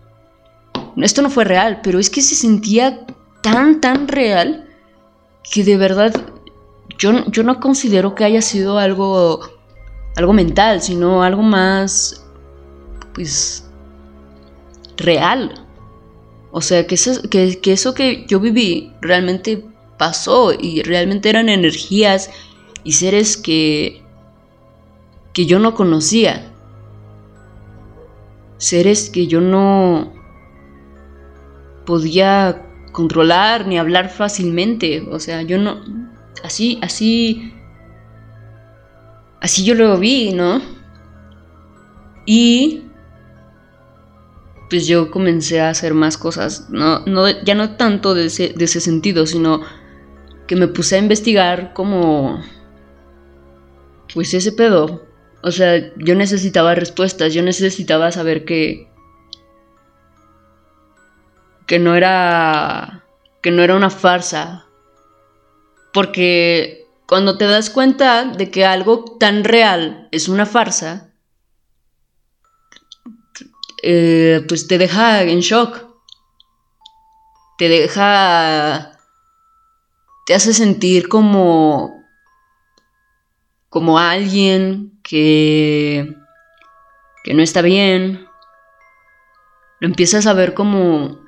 Esto 0.98 1.22
no 1.22 1.30
fue 1.30 1.46
real, 1.46 1.80
pero 1.84 2.00
es 2.00 2.10
que 2.10 2.22
se 2.22 2.36
sentía 2.36 3.06
tan, 3.42 3.82
tan 3.82 4.08
real 4.08 4.68
que 5.52 5.64
de 5.64 5.78
verdad 5.78 6.14
yo, 6.98 7.26
yo 7.32 7.44
no 7.44 7.60
considero 7.60 8.16
que 8.16 8.24
haya 8.24 8.42
sido 8.42 8.78
algo, 8.78 9.40
algo 10.16 10.34
mental, 10.34 10.82
sino 10.82 11.24
algo 11.24 11.42
más, 11.42 12.26
pues, 13.14 13.66
real. 14.98 15.66
O 16.52 16.62
sea, 16.62 16.86
que 16.86 16.96
eso, 16.96 17.22
que, 17.30 17.60
que 17.60 17.74
eso 17.74 17.94
que 17.94 18.26
yo 18.28 18.40
viví 18.40 18.94
realmente 19.02 19.66
pasó 19.98 20.52
y 20.54 20.84
realmente 20.84 21.30
eran 21.30 21.50
energías 21.50 22.30
y 22.84 22.94
seres 22.94 23.38
que, 23.38 24.04
que 25.34 25.46
yo 25.46 25.60
no 25.60 25.74
conocía. 25.74 26.52
Seres 28.58 29.10
que 29.10 29.28
yo 29.28 29.42
no 29.42 30.21
podía 31.92 32.70
controlar 32.94 33.68
ni 33.68 33.78
hablar 33.78 34.10
fácilmente. 34.10 35.06
O 35.12 35.20
sea, 35.20 35.42
yo 35.42 35.58
no. 35.58 35.84
Así, 36.42 36.80
así. 36.82 37.54
Así 39.42 39.66
yo 39.66 39.76
lo 39.76 39.98
vi, 39.98 40.32
¿no? 40.32 40.62
Y. 42.26 42.84
Pues 44.70 44.88
yo 44.88 45.12
comencé 45.12 45.60
a 45.60 45.70
hacer 45.70 45.94
más 45.94 46.18
cosas. 46.18 46.70
No, 46.70 47.00
no, 47.06 47.30
ya 47.44 47.56
no 47.56 47.76
tanto 47.76 48.14
de 48.14 48.28
ese, 48.28 48.54
de 48.56 48.64
ese 48.64 48.80
sentido, 48.80 49.28
sino 49.28 49.60
que 50.48 50.56
me 50.56 50.70
puse 50.70 50.96
a 50.96 51.00
investigar 51.00 51.74
como. 51.74 52.42
Pues 54.14 54.34
ese 54.34 54.54
pedo. 54.54 55.06
O 55.44 55.52
sea, 55.52 55.92
yo 55.98 56.16
necesitaba 56.16 56.74
respuestas, 56.74 57.34
yo 57.34 57.44
necesitaba 57.44 58.14
saber 58.14 58.46
que 58.46 58.91
que 61.66 61.80
no 61.80 61.96
era 61.96 63.02
que 63.42 63.52
no 63.52 63.64
era 63.64 63.76
una 63.76 63.90
farsa. 63.90 64.66
Porque 65.94 66.88
cuando 67.08 67.38
te 67.38 67.46
das 67.46 67.70
cuenta 67.70 68.26
de 68.26 68.50
que 68.52 68.66
algo 68.66 69.18
tan 69.20 69.44
real 69.44 70.08
es 70.12 70.30
una 70.30 70.46
farsa, 70.46 71.12
eh, 73.84 74.46
pues 74.48 74.68
te 74.68 74.78
deja 74.78 75.24
en 75.24 75.40
shock. 75.40 75.90
Te 77.58 77.68
deja... 77.68 78.98
Te 80.26 80.36
hace 80.36 80.54
sentir 80.54 81.10
como... 81.10 82.06
como 83.70 84.00
alguien 84.00 85.00
que... 85.04 86.16
que 87.24 87.34
no 87.34 87.42
está 87.42 87.62
bien. 87.62 88.28
Lo 89.80 89.88
empiezas 89.88 90.28
a 90.28 90.34
ver 90.34 90.54
como 90.54 91.21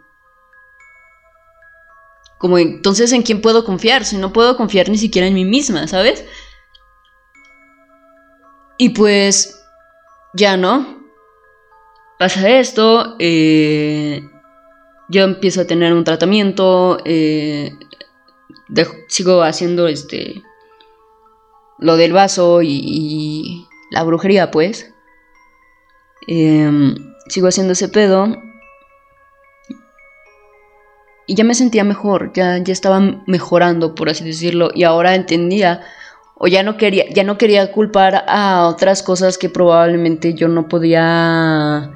como 2.43 2.57
entonces, 2.57 3.13
¿en 3.13 3.21
quién 3.21 3.39
puedo 3.39 3.63
confiar? 3.63 4.03
Si 4.03 4.17
no 4.17 4.33
puedo 4.33 4.57
confiar 4.57 4.89
ni 4.89 4.97
siquiera 4.97 5.29
en 5.29 5.33
mí 5.33 5.45
misma, 5.45 5.87
¿sabes? 5.87 6.25
Y 8.77 8.89
pues, 8.89 9.63
ya 10.33 10.57
no. 10.57 11.07
Pasa 12.19 12.49
esto, 12.49 13.15
eh, 13.19 14.29
yo 15.07 15.23
empiezo 15.23 15.61
a 15.61 15.67
tener 15.67 15.93
un 15.93 16.03
tratamiento, 16.03 16.97
eh, 17.05 17.77
sigo 19.07 19.41
haciendo 19.41 19.87
este, 19.87 20.43
lo 21.79 21.95
del 21.95 22.11
vaso 22.11 22.61
y, 22.61 23.69
la 23.89 24.03
brujería, 24.03 24.51
pues. 24.51 24.93
Em, 26.27 26.93
sigo 27.29 27.47
haciendo 27.47 27.71
ese 27.71 27.87
pedo 27.87 28.35
y 31.27 31.35
ya 31.35 31.43
me 31.43 31.55
sentía 31.55 31.83
mejor, 31.83 32.31
ya, 32.33 32.57
ya 32.57 32.73
estaba 32.73 32.99
mejorando, 33.27 33.95
por 33.95 34.09
así 34.09 34.23
decirlo, 34.23 34.71
y 34.73 34.83
ahora 34.83 35.15
entendía 35.15 35.81
o 36.35 36.47
ya 36.47 36.63
no 36.63 36.77
quería, 36.77 37.05
ya 37.09 37.23
no 37.23 37.37
quería 37.37 37.71
culpar 37.71 38.25
a 38.27 38.67
otras 38.67 39.03
cosas 39.03 39.37
que 39.37 39.49
probablemente 39.49 40.33
yo 40.33 40.47
no 40.47 40.67
podía 40.67 41.91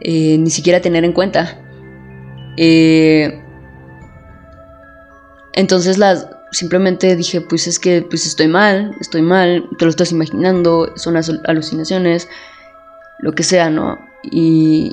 eh, 0.00 0.38
ni 0.38 0.50
siquiera 0.50 0.80
tener 0.80 1.04
en 1.04 1.12
cuenta. 1.12 1.58
Eh, 2.56 3.42
entonces 5.54 5.98
las 5.98 6.28
simplemente 6.52 7.16
dije, 7.16 7.40
pues 7.40 7.66
es 7.66 7.78
que 7.78 8.02
pues 8.02 8.26
estoy 8.26 8.46
mal, 8.46 8.94
estoy 9.00 9.22
mal, 9.22 9.68
te 9.78 9.84
lo 9.84 9.90
estás 9.90 10.12
imaginando, 10.12 10.92
son 10.96 11.16
alucinaciones, 11.46 12.28
lo 13.18 13.32
que 13.32 13.42
sea, 13.42 13.70
¿no? 13.70 13.98
Y, 14.22 14.92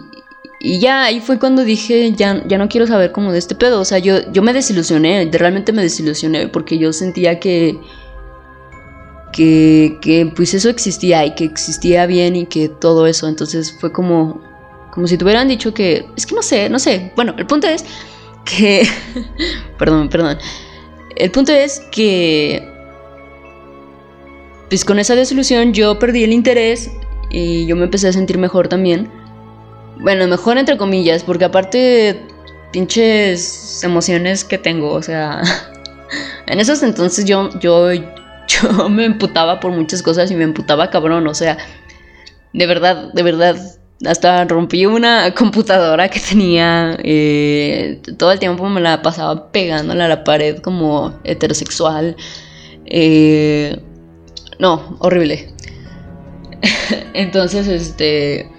y 0.62 0.80
ya 0.80 1.04
ahí 1.04 1.22
fue 1.22 1.40
cuando 1.40 1.64
dije, 1.64 2.12
ya, 2.14 2.44
ya 2.46 2.58
no 2.58 2.68
quiero 2.68 2.86
saber 2.86 3.12
cómo 3.14 3.32
de 3.32 3.40
este 3.40 3.56
pedo. 3.56 3.80
O 3.80 3.86
sea, 3.86 3.98
yo, 3.98 4.30
yo 4.32 4.42
me 4.42 4.52
desilusioné, 4.54 5.30
realmente 5.32 5.72
me 5.72 5.82
desilusioné 5.82 6.50
porque 6.50 6.78
yo 6.78 6.92
sentía 6.92 7.40
que, 7.40 7.80
que, 9.32 9.98
que 10.02 10.32
pues 10.36 10.54
eso 10.54 10.70
existía 10.70 11.26
y 11.26 11.34
que 11.36 11.46
existía 11.46 12.06
bien 12.06 12.36
y 12.36 12.46
que 12.46 12.68
todo 12.68 13.08
eso. 13.08 13.28
Entonces 13.30 13.74
fue 13.80 13.94
como, 13.94 14.42
como 14.92 15.08
si 15.08 15.18
te 15.18 15.24
hubieran 15.24 15.48
dicho 15.48 15.74
que, 15.74 16.06
es 16.18 16.26
que 16.26 16.36
no 16.36 16.42
sé, 16.42 16.70
no 16.70 16.80
sé. 16.80 17.14
Bueno, 17.16 17.36
el 17.38 17.46
punto 17.46 17.68
es 17.68 17.86
que, 18.44 18.86
perdón, 19.78 20.10
perdón. 20.10 20.38
El 21.16 21.32
punto 21.32 21.54
es 21.54 21.80
que, 21.92 22.68
pues 24.70 24.84
con 24.84 25.00
esa 25.00 25.16
desilusión 25.16 25.74
yo 25.74 26.00
perdí 26.00 26.24
el 26.24 26.34
interés 26.34 26.92
y 27.30 27.66
yo 27.66 27.78
me 27.78 27.86
empecé 27.86 28.10
a 28.10 28.14
sentir 28.14 28.38
mejor 28.38 28.68
también. 28.68 29.19
Bueno, 30.00 30.28
mejor 30.28 30.58
entre 30.58 30.78
comillas, 30.78 31.24
porque 31.24 31.46
aparte 31.46 32.22
pinches 32.72 33.84
emociones 33.84 34.46
que 34.46 34.58
tengo, 34.58 34.94
o 34.94 35.02
sea, 35.02 35.42
en 36.48 36.60
esos 36.60 36.82
entonces 36.84 37.26
yo, 37.26 37.50
yo, 37.60 37.92
yo 37.94 38.90
me 38.90 39.06
emputaba 39.06 39.60
por 39.60 39.72
muchas 39.72 40.02
cosas 40.02 40.32
y 40.32 40.36
me 40.36 40.46
emputaba 40.46 40.90
cabrón, 40.90 41.28
o 41.28 41.34
sea, 41.34 41.58
de 42.54 42.66
verdad, 42.66 43.12
de 43.14 43.24
verdad, 43.24 43.58
hasta 44.06 44.46
rompí 44.46 44.86
una 44.86 45.34
computadora 45.36 46.08
que 46.10 46.22
tenía, 46.22 46.98
eh, 47.04 48.02
todo 48.18 48.32
el 48.32 48.40
tiempo 48.40 48.70
me 48.70 48.80
la 48.80 49.02
pasaba 49.02 49.52
pegándola 49.52 50.06
a 50.06 50.10
la 50.10 50.24
pared 50.24 50.60
como 50.60 51.20
heterosexual, 51.26 52.16
eh, 52.86 53.78
no, 54.60 54.96
horrible. 55.00 55.54
entonces, 57.14 57.68
este 57.68 58.59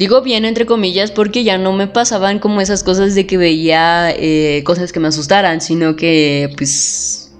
Digo 0.00 0.22
bien 0.22 0.46
entre 0.46 0.64
comillas 0.64 1.10
porque 1.10 1.44
ya 1.44 1.58
no 1.58 1.74
me 1.74 1.86
pasaban 1.86 2.38
como 2.38 2.62
esas 2.62 2.82
cosas 2.82 3.14
de 3.14 3.26
que 3.26 3.36
veía 3.36 4.10
eh, 4.12 4.62
cosas 4.64 4.94
que 4.94 4.98
me 4.98 5.08
asustaran, 5.08 5.60
sino 5.60 5.94
que 5.94 6.50
pues 6.56 7.34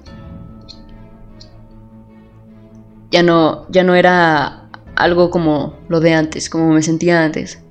ya 3.10 3.22
no, 3.22 3.66
ya 3.70 3.82
no 3.82 3.94
era 3.94 4.68
algo 4.94 5.30
como 5.30 5.78
lo 5.88 6.00
de 6.00 6.12
antes, 6.12 6.50
como 6.50 6.70
me 6.74 6.82
sentía 6.82 7.24
antes. 7.24 7.62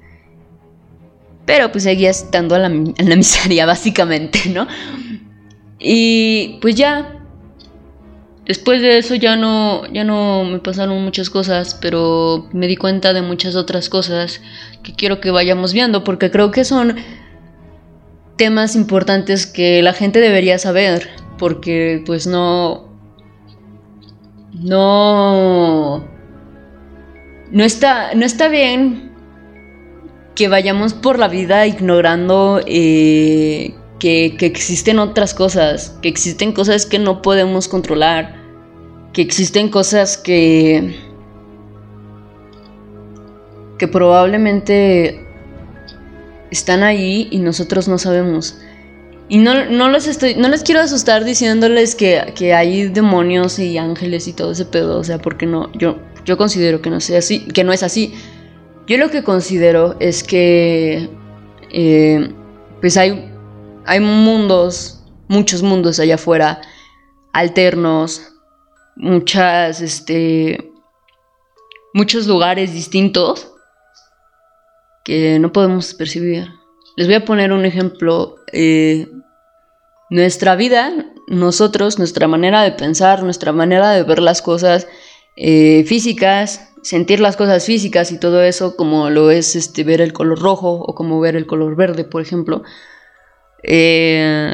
Pero 1.46 1.72
pues 1.72 1.84
seguía 1.84 2.10
estando 2.10 2.58
la, 2.58 2.66
en 2.98 3.10
la 3.10 3.16
miseria 3.16 3.68
básicamente, 3.68 4.50
¿no? 4.50 4.66
Y 5.78 6.58
pues 6.64 6.74
ya, 6.74 7.19
Después 8.50 8.82
de 8.82 8.98
eso 8.98 9.14
ya 9.14 9.36
no, 9.36 9.86
ya 9.94 10.04
no 10.04 10.44
me 10.44 10.58
pasaron 10.58 11.04
muchas 11.04 11.30
cosas, 11.30 11.78
pero 11.80 12.50
me 12.52 12.66
di 12.66 12.78
cuenta 12.78 13.14
de 13.14 13.22
muchas 13.22 13.56
otras 13.56 13.90
cosas 13.90 14.42
que 14.82 14.96
quiero 14.96 15.22
que 15.22 15.30
vayamos 15.30 15.72
viendo, 15.72 16.04
porque 16.04 16.32
creo 16.32 16.50
que 16.50 16.66
son 16.66 16.96
temas 18.38 18.76
importantes 18.76 19.46
que 19.46 19.84
la 19.84 19.94
gente 19.94 20.20
debería 20.20 20.58
saber, 20.58 21.12
porque 21.38 22.02
pues 22.08 22.26
no... 22.26 22.90
No... 24.54 26.08
No 27.52 27.64
está, 27.64 28.16
no 28.16 28.26
está 28.26 28.48
bien 28.48 29.12
que 30.34 30.48
vayamos 30.48 30.96
por 30.96 31.20
la 31.20 31.28
vida 31.28 31.68
ignorando 31.68 32.62
eh, 32.66 33.76
que, 34.00 34.36
que, 34.40 34.48
existen 34.48 34.98
otras 34.98 35.36
cosas, 35.36 35.96
que 36.02 36.10
existen 36.10 36.52
cosas 36.52 36.88
que 36.88 36.98
no 36.98 37.22
podemos 37.22 37.68
controlar, 37.68 38.39
que 39.14 39.22
existen 39.22 39.70
cosas 39.70 40.18
que 40.18 41.10
que 43.80 43.88
probablemente 43.88 45.26
están 46.52 46.84
ahí 46.84 47.28
y 47.32 47.40
nosotros 47.40 47.88
no 47.88 47.98
sabemos. 47.98 48.60
Y 49.30 49.38
no, 49.38 49.66
no, 49.70 49.90
les 49.90 50.08
estoy, 50.08 50.36
no 50.36 50.50
les 50.50 50.64
quiero 50.64 50.82
asustar 50.82 51.24
diciéndoles 51.24 51.96
que, 51.96 52.34
que, 52.36 52.54
hay 52.54 52.88
demonios 52.88 53.60
y 53.60 53.78
ángeles 53.78 54.28
y 54.28 54.34
todo 54.34 54.52
ese 54.52 54.66
pedo, 54.66 54.98
o 55.00 55.04
sea, 55.04 55.20
porque 55.20 55.46
no, 55.46 55.72
yo, 55.74 56.00
yo 56.26 56.38
considero 56.38 56.82
que 56.82 56.90
no 56.90 57.00
sea 57.00 57.20
así, 57.20 57.48
que 57.48 57.64
no 57.64 57.72
es 57.72 57.84
así. 57.84 58.14
Yo 58.88 58.98
lo 58.98 59.12
que 59.12 59.24
considero 59.24 59.96
es 60.00 60.24
que 60.24 61.10
eh, 61.72 62.34
pues 62.82 62.98
hay, 62.98 63.32
hay 63.86 64.00
mundos, 64.00 65.04
muchos 65.28 65.62
mundos 65.62 66.00
allá 66.00 66.16
afuera, 66.16 66.62
alternos, 67.32 68.29
muchas, 69.00 69.82
este, 69.82 70.72
muchos 71.94 72.28
lugares 72.28 72.74
distintos 72.74 73.52
que 75.04 75.40
no 75.40 75.52
podemos 75.52 75.94
percibir. 75.96 76.50
Les 76.96 77.08
voy 77.08 77.16
a 77.16 77.26
poner 77.26 77.52
un 77.52 77.66
ejemplo. 77.66 78.36
Eh, 78.52 79.08
nuestra 80.10 80.56
vida, 80.56 80.92
nosotros, 81.28 81.98
nuestra 81.98 82.28
manera 82.28 82.64
de 82.64 82.72
pensar, 82.72 83.24
nuestra 83.24 83.52
manera 83.54 83.92
de 83.92 84.04
ver 84.04 84.20
las 84.20 84.42
cosas 84.42 84.88
eh, 85.38 85.84
físicas, 85.86 86.74
sentir 86.82 87.20
las 87.20 87.38
cosas 87.38 87.66
físicas 87.66 88.12
y 88.12 88.20
todo 88.20 88.44
eso, 88.44 88.76
como 88.76 89.10
lo 89.10 89.32
es 89.32 89.56
este, 89.56 89.84
ver 89.84 90.02
el 90.02 90.14
color 90.14 90.40
rojo 90.40 90.74
o 90.74 90.96
como 90.96 91.20
ver 91.20 91.36
el 91.36 91.46
color 91.46 91.76
verde, 91.76 92.04
por 92.04 92.22
ejemplo, 92.22 92.64
eh, 93.64 94.54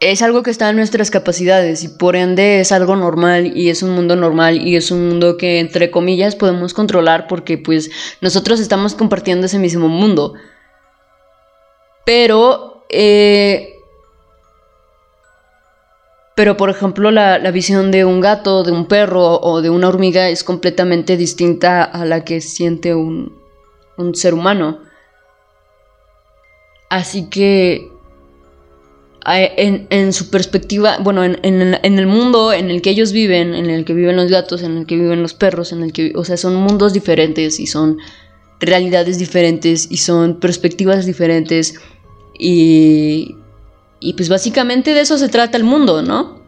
es 0.00 0.22
algo 0.22 0.42
que 0.42 0.50
está 0.50 0.68
en 0.70 0.76
nuestras 0.76 1.10
capacidades 1.10 1.82
y 1.82 1.88
por 1.88 2.16
ende 2.16 2.60
es 2.60 2.72
algo 2.72 2.96
normal 2.96 3.56
y 3.56 3.70
es 3.70 3.82
un 3.82 3.90
mundo 3.90 4.14
normal 4.16 4.60
y 4.60 4.76
es 4.76 4.90
un 4.90 5.08
mundo 5.08 5.36
que 5.36 5.58
entre 5.58 5.90
comillas 5.90 6.36
podemos 6.36 6.74
controlar 6.74 7.26
porque 7.28 7.56
pues 7.58 7.90
nosotros 8.20 8.60
estamos 8.60 8.94
compartiendo 8.94 9.46
ese 9.46 9.58
mismo 9.58 9.88
mundo. 9.88 10.34
Pero 12.04 12.84
eh, 12.88 13.76
pero, 16.36 16.58
por 16.58 16.68
ejemplo, 16.68 17.10
la, 17.10 17.38
visión 17.50 17.90
de 17.90 18.04
un 18.04 18.20
gato, 18.20 18.62
de 18.62 18.70
un 18.70 18.86
perro 18.88 19.40
o 19.40 19.62
de 19.62 19.70
una 19.70 19.88
hormiga 19.88 20.28
es 20.28 20.44
completamente 20.44 21.16
distinta 21.16 21.82
a 21.82 22.04
la 22.04 22.24
que 22.24 22.42
siente 22.42 22.94
un, 22.94 23.32
ser 24.12 24.34
humano. 24.34 24.80
Así 26.90 27.30
que 27.30 27.90
en, 29.28 30.12
su 30.12 30.30
perspectiva, 30.30 30.98
bueno, 30.98 31.24
en, 31.24 31.38
el 31.42 32.06
mundo 32.06 32.52
en 32.52 32.70
el 32.70 32.80
que 32.80 32.90
ellos 32.90 33.12
viven, 33.12 33.54
en 33.54 33.70
el 33.70 33.84
que 33.84 33.92
viven 33.92 34.16
los 34.16 34.30
gatos, 34.30 34.62
en 34.62 34.78
el 34.78 34.86
que 34.86 34.96
viven 34.96 35.22
los 35.22 35.34
perros, 35.34 35.72
en 35.72 35.82
el 35.82 35.92
que, 35.92 36.12
o 36.14 36.24
sea, 36.24 36.36
son 36.36 36.54
mundos 36.56 36.92
diferentes 36.92 37.58
y 37.58 37.66
son 37.66 37.98
realidades 38.60 39.18
diferentes 39.18 39.88
y 39.90 39.96
son 39.96 40.38
perspectivas 40.38 41.06
diferentes 41.06 41.74
y, 42.38 43.36
y 44.00 44.14
pues 44.14 44.28
básicamente 44.28 44.94
de 44.94 45.00
eso 45.00 45.18
se 45.18 45.28
trata 45.28 45.56
el 45.56 45.64
mundo, 45.64 46.02
¿no? 46.02 46.40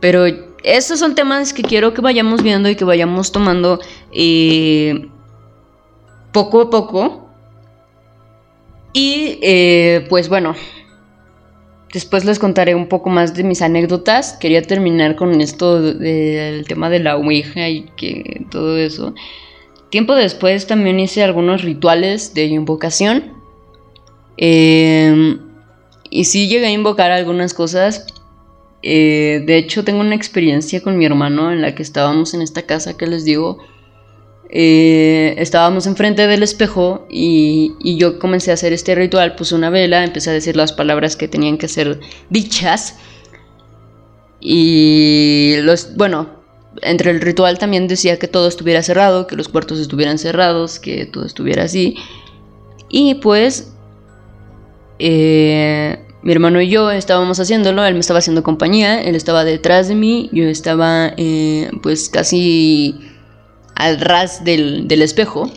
Pero 0.00 0.24
estos 0.62 0.98
son 0.98 1.14
temas 1.14 1.52
que 1.52 1.62
quiero 1.62 1.94
que 1.94 2.00
vayamos 2.00 2.42
viendo 2.42 2.68
y 2.68 2.74
que 2.74 2.84
vayamos 2.84 3.32
tomando 3.32 3.78
eh, 4.12 5.08
poco 6.32 6.62
a 6.62 6.70
poco. 6.70 7.28
Y 8.92 9.38
eh, 9.42 10.06
pues 10.08 10.28
bueno, 10.28 10.56
después 11.92 12.24
les 12.24 12.38
contaré 12.38 12.74
un 12.74 12.88
poco 12.88 13.10
más 13.10 13.34
de 13.34 13.42
mis 13.42 13.62
anécdotas. 13.62 14.34
Quería 14.34 14.62
terminar 14.62 15.16
con 15.16 15.40
esto 15.40 15.80
del 15.80 16.66
tema 16.66 16.90
de 16.90 17.00
la 17.00 17.16
Ouija 17.16 17.68
y 17.68 17.86
que 17.96 18.46
todo 18.50 18.76
eso. 18.78 19.14
Tiempo 19.90 20.14
después 20.14 20.66
también 20.66 21.00
hice 21.00 21.22
algunos 21.22 21.62
rituales 21.62 22.34
de 22.34 22.46
invocación. 22.46 23.32
Eh, 24.36 25.36
y 26.10 26.24
sí 26.24 26.48
llegué 26.48 26.66
a 26.66 26.70
invocar 26.70 27.10
algunas 27.10 27.54
cosas. 27.54 28.06
Eh, 28.82 29.42
de 29.46 29.58
hecho, 29.58 29.84
tengo 29.84 30.00
una 30.00 30.14
experiencia 30.14 30.82
con 30.82 30.96
mi 30.96 31.04
hermano 31.04 31.52
en 31.52 31.60
la 31.60 31.74
que 31.74 31.82
estábamos 31.82 32.34
en 32.34 32.42
esta 32.42 32.62
casa 32.62 32.96
que 32.96 33.06
les 33.06 33.24
digo. 33.24 33.58
Eh, 34.52 35.36
estábamos 35.38 35.86
enfrente 35.86 36.26
del 36.26 36.42
espejo 36.42 37.06
y, 37.08 37.76
yo 37.96 38.18
comencé 38.18 38.50
a 38.50 38.54
hacer 38.54 38.72
este 38.72 38.94
ritual. 38.94 39.36
Puse 39.36 39.54
una 39.54 39.70
vela, 39.70 40.04
empecé 40.04 40.30
a 40.30 40.32
decir 40.32 40.56
las 40.56 40.72
palabras 40.72 41.16
que 41.16 41.28
tenían 41.28 41.56
que 41.56 41.68
ser 41.68 42.00
dichas. 42.30 42.96
Y 44.40 45.54
los, 45.62 45.94
bueno, 45.96 46.28
entre 46.82 47.12
el 47.12 47.20
ritual 47.20 47.58
también 47.58 47.86
decía 47.86 48.18
que 48.18 48.26
todo 48.26 48.48
estuviera 48.48 48.82
cerrado, 48.82 49.26
que 49.26 49.36
los 49.36 49.48
cuartos 49.48 49.78
estuvieran 49.78 50.18
cerrados, 50.18 50.80
que 50.80 51.06
todo 51.06 51.26
estuviera 51.26 51.64
así. 51.64 51.96
Y 52.88 53.16
pues 53.16 53.72
eh, 54.98 56.04
mi 56.22 56.32
hermano 56.32 56.60
y 56.60 56.68
yo 56.68 56.90
estábamos 56.90 57.38
haciéndolo, 57.38 57.84
él 57.84 57.94
me 57.94 58.00
estaba 58.00 58.18
haciendo 58.18 58.42
compañía, 58.42 59.00
él 59.00 59.14
estaba 59.14 59.44
detrás 59.44 59.86
de 59.88 59.94
mí, 59.94 60.28
yo 60.32 60.44
estaba 60.44 61.12
eh, 61.16 61.70
pues 61.82 62.08
casi 62.08 62.98
al 63.80 63.98
ras 63.98 64.44
del, 64.44 64.90
espejo. 65.02 65.50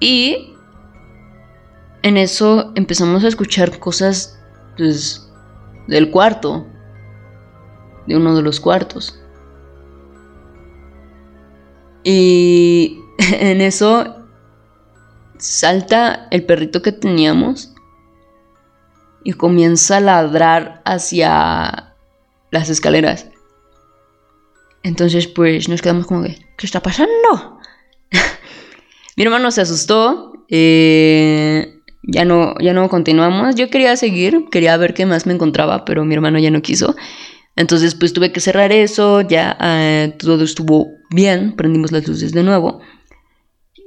Y 0.00 0.54
en 2.02 2.16
eso 2.16 2.72
empezamos 2.74 3.24
a 3.24 3.28
escuchar 3.28 3.78
cosas 3.78 4.38
pues, 4.76 5.30
del 5.86 6.10
cuarto, 6.10 6.66
de 8.08 8.16
uno 8.16 8.34
de 8.34 8.42
los 8.42 8.58
cuartos. 8.58 9.18
Y 12.02 13.00
en 13.18 13.60
eso 13.60 14.26
salta 15.38 16.26
el 16.32 16.44
perrito 16.44 16.82
que 16.82 16.92
teníamos 16.92 17.72
y 19.22 19.34
comienza 19.34 19.98
a 19.98 20.00
ladrar 20.00 20.82
hacia 20.84 21.94
las 22.50 22.70
escaleras. 22.70 23.28
Entonces, 24.86 25.26
pues 25.26 25.68
nos 25.68 25.82
quedamos 25.82 26.06
como 26.06 26.22
que, 26.22 26.38
¿qué 26.56 26.64
está 26.64 26.80
pasando? 26.80 27.58
Mi 29.16 29.24
hermano 29.24 29.50
se 29.50 29.62
asustó. 29.62 30.32
Eh, 30.48 31.80
ya 32.04 32.24
no, 32.24 32.54
ya 32.60 32.72
no 32.72 32.88
continuamos. 32.88 33.56
Yo 33.56 33.68
quería 33.68 33.96
seguir, 33.96 34.44
quería 34.48 34.76
ver 34.76 34.94
qué 34.94 35.04
más 35.04 35.26
me 35.26 35.34
encontraba, 35.34 35.84
pero 35.84 36.04
mi 36.04 36.14
hermano 36.14 36.38
ya 36.38 36.52
no 36.52 36.62
quiso. 36.62 36.94
Entonces, 37.56 37.96
pues 37.96 38.12
tuve 38.12 38.30
que 38.30 38.38
cerrar 38.38 38.70
eso. 38.70 39.22
Ya 39.22 39.58
eh, 39.60 40.14
todo 40.20 40.44
estuvo 40.44 40.86
bien. 41.10 41.56
Prendimos 41.56 41.90
las 41.90 42.06
luces 42.06 42.30
de 42.30 42.44
nuevo. 42.44 42.80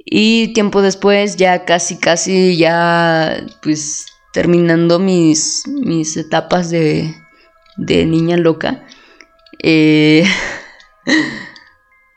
Y 0.04 0.52
tiempo 0.52 0.82
después, 0.82 1.36
ya 1.36 1.64
casi, 1.64 1.98
casi, 1.98 2.58
ya 2.58 3.42
pues 3.62 4.04
terminando 4.34 4.98
mis, 4.98 5.64
mis 5.66 6.18
etapas 6.18 6.68
de, 6.68 7.14
de 7.78 8.04
niña 8.04 8.36
loca, 8.36 8.84
eh, 9.62 10.24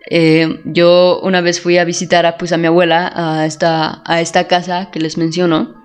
eh, 0.10 0.62
yo 0.66 1.20
una 1.22 1.42
vez 1.42 1.62
fui 1.62 1.78
a 1.78 1.86
visitar 1.86 2.26
a, 2.26 2.38
pues, 2.38 2.52
a 2.52 2.58
mi 2.58 2.68
abuela 2.68 3.12
a 3.14 3.46
esta, 3.46 4.02
a 4.06 4.22
esta 4.22 4.48
casa 4.48 4.90
que 4.92 5.00
les 5.00 5.18
menciono. 5.18 5.82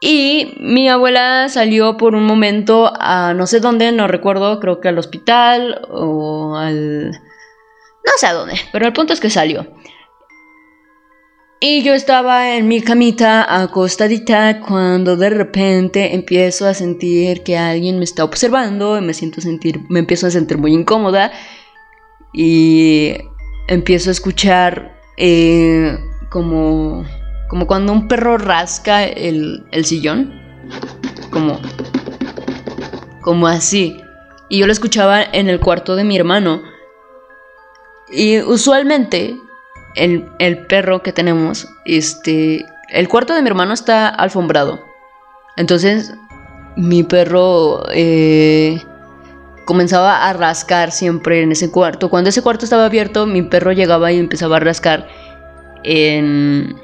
Y 0.00 0.54
mi 0.60 0.88
abuela 0.88 1.48
salió 1.48 1.96
por 1.96 2.14
un 2.14 2.24
momento 2.24 2.92
a 3.00 3.34
no 3.34 3.46
sé 3.48 3.58
dónde, 3.58 3.90
no 3.90 4.06
recuerdo, 4.06 4.60
creo 4.60 4.80
que 4.80 4.88
al 4.88 4.98
hospital 4.98 5.80
o 5.90 6.56
al... 6.56 7.10
no 7.10 8.12
sé 8.16 8.26
a 8.28 8.32
dónde, 8.32 8.54
pero 8.72 8.86
el 8.86 8.92
punto 8.92 9.12
es 9.12 9.20
que 9.20 9.28
salió. 9.28 9.66
Y 11.60 11.82
yo 11.82 11.92
estaba 11.92 12.54
en 12.54 12.68
mi 12.68 12.80
camita 12.80 13.62
acostadita 13.62 14.60
cuando 14.60 15.16
de 15.16 15.28
repente 15.28 16.14
empiezo 16.14 16.68
a 16.68 16.74
sentir 16.74 17.42
que 17.42 17.58
alguien 17.58 17.98
me 17.98 18.04
está 18.04 18.22
observando 18.22 18.96
y 18.96 19.00
me 19.00 19.12
siento 19.12 19.40
sentir, 19.40 19.80
me 19.88 19.98
empiezo 19.98 20.28
a 20.28 20.30
sentir 20.30 20.56
muy 20.56 20.72
incómoda 20.72 21.32
y 22.32 23.12
empiezo 23.66 24.10
a 24.10 24.12
escuchar 24.12 25.00
eh, 25.16 25.98
como, 26.30 27.04
como 27.48 27.66
cuando 27.66 27.92
un 27.92 28.06
perro 28.06 28.38
rasca 28.38 29.04
el, 29.04 29.66
el 29.72 29.84
sillón, 29.84 30.32
como, 31.32 31.60
como 33.20 33.48
así. 33.48 33.96
Y 34.48 34.58
yo 34.60 34.66
lo 34.66 34.72
escuchaba 34.72 35.24
en 35.24 35.48
el 35.48 35.58
cuarto 35.58 35.96
de 35.96 36.04
mi 36.04 36.16
hermano. 36.16 36.62
Y 38.12 38.40
usualmente 38.42 39.36
el, 39.98 40.66
perro 40.66 41.02
que 41.02 41.12
tenemos, 41.12 41.68
este, 41.84 42.64
el 42.90 43.08
cuarto 43.08 43.34
de 43.34 43.42
mi 43.42 43.48
hermano 43.48 43.74
está 43.74 44.08
alfombrado. 44.08 44.80
Entonces, 45.56 46.14
mi 46.76 47.02
perro 47.02 47.82
eh, 47.92 48.80
comenzaba 49.66 50.28
a 50.28 50.32
rascar 50.32 50.92
siempre 50.92 51.42
en 51.42 51.52
ese 51.52 51.70
cuarto. 51.70 52.10
Cuando 52.10 52.30
ese 52.30 52.42
cuarto 52.42 52.64
estaba 52.64 52.86
abierto, 52.86 53.26
mi 53.26 53.42
perro 53.42 53.72
llegaba 53.72 54.12
y 54.12 54.18
empezaba 54.18 54.56
a 54.56 54.60
rascar 54.60 55.08
en, 55.82 56.76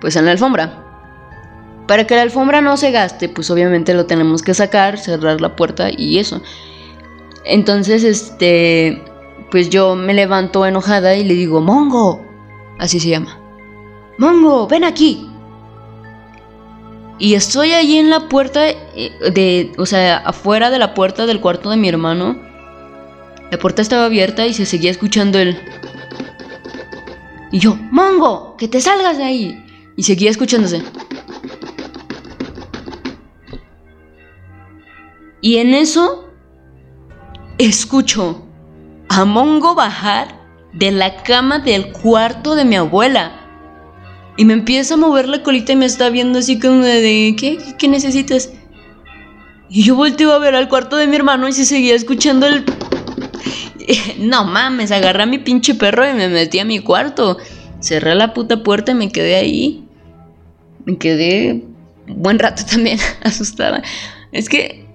pues 0.00 0.16
en 0.16 0.26
la 0.26 0.32
alfombra. 0.32 0.84
Para 1.86 2.06
que 2.06 2.14
la 2.14 2.22
alfombra 2.22 2.60
no 2.60 2.76
se 2.76 2.92
gaste, 2.92 3.28
pues 3.28 3.50
obviamente 3.50 3.94
lo 3.94 4.06
tenemos 4.06 4.42
que 4.42 4.54
sacar, 4.54 4.96
cerrar 4.96 5.40
la 5.40 5.56
puerta 5.56 5.88
y 5.90 6.18
eso. 6.18 6.40
Entonces, 7.44 8.04
este, 8.04 9.02
pues 9.50 9.68
yo 9.70 9.96
me 9.96 10.14
levanto 10.14 10.64
enojada 10.64 11.16
y 11.16 11.24
le 11.24 11.34
digo, 11.34 11.60
Mongo, 11.60 12.24
así 12.78 13.00
se 13.00 13.08
llama. 13.08 13.38
Mongo, 14.18 14.66
ven 14.66 14.84
aquí. 14.84 15.26
Y 17.18 17.34
estoy 17.34 17.72
allí 17.72 17.98
en 17.98 18.10
la 18.10 18.28
puerta 18.28 18.68
eh, 18.68 19.12
de, 19.34 19.72
o 19.76 19.86
sea, 19.86 20.18
afuera 20.18 20.70
de 20.70 20.78
la 20.78 20.94
puerta 20.94 21.26
del 21.26 21.40
cuarto 21.40 21.70
de 21.70 21.76
mi 21.76 21.88
hermano. 21.88 22.40
La 23.50 23.58
puerta 23.58 23.82
estaba 23.82 24.06
abierta 24.06 24.46
y 24.46 24.54
se 24.54 24.64
seguía 24.64 24.90
escuchando 24.90 25.38
el... 25.38 25.60
Y 27.52 27.58
yo, 27.58 27.76
Mongo, 27.90 28.56
que 28.56 28.68
te 28.68 28.80
salgas 28.80 29.18
de 29.18 29.24
ahí. 29.24 29.64
Y 29.96 30.04
seguía 30.04 30.30
escuchándose. 30.30 30.82
Y 35.42 35.56
en 35.56 35.74
eso 35.74 36.28
escucho 37.58 38.46
a 39.10 39.24
Mongo 39.24 39.74
bajar 39.74 40.28
de 40.72 40.92
la 40.92 41.24
cama 41.24 41.58
del 41.58 41.90
cuarto 41.90 42.54
de 42.54 42.64
mi 42.64 42.76
abuela. 42.76 43.32
Y 44.36 44.44
me 44.44 44.52
empieza 44.52 44.94
a 44.94 44.98
mover 44.98 45.28
la 45.28 45.42
colita 45.42 45.72
y 45.72 45.76
me 45.76 45.86
está 45.86 46.10
viendo 46.10 46.38
así 46.38 46.60
como 46.60 46.84
de, 46.84 47.34
¿qué? 47.36 47.58
¿Qué 47.76 47.88
necesitas? 47.88 48.52
Y 49.68 49.82
yo 49.82 49.96
volteo 49.96 50.32
a 50.32 50.38
ver 50.38 50.54
al 50.54 50.68
cuarto 50.68 50.96
de 50.96 51.08
mi 51.08 51.16
hermano 51.16 51.48
y 51.48 51.52
se 51.52 51.64
seguía 51.64 51.94
escuchando 51.94 52.46
el... 52.46 52.64
No 54.18 54.44
mames, 54.44 54.92
agarré 54.92 55.24
a 55.24 55.26
mi 55.26 55.38
pinche 55.38 55.74
perro 55.74 56.08
y 56.08 56.14
me 56.14 56.28
metí 56.28 56.60
a 56.60 56.64
mi 56.64 56.78
cuarto. 56.78 57.36
Cerré 57.80 58.14
la 58.14 58.32
puta 58.32 58.62
puerta 58.62 58.92
y 58.92 58.94
me 58.94 59.10
quedé 59.10 59.34
ahí. 59.34 59.84
Me 60.84 60.98
quedé 60.98 61.64
buen 62.06 62.38
rato 62.38 62.62
también 62.70 63.00
asustada. 63.24 63.82
Es 64.30 64.48
que... 64.48 64.86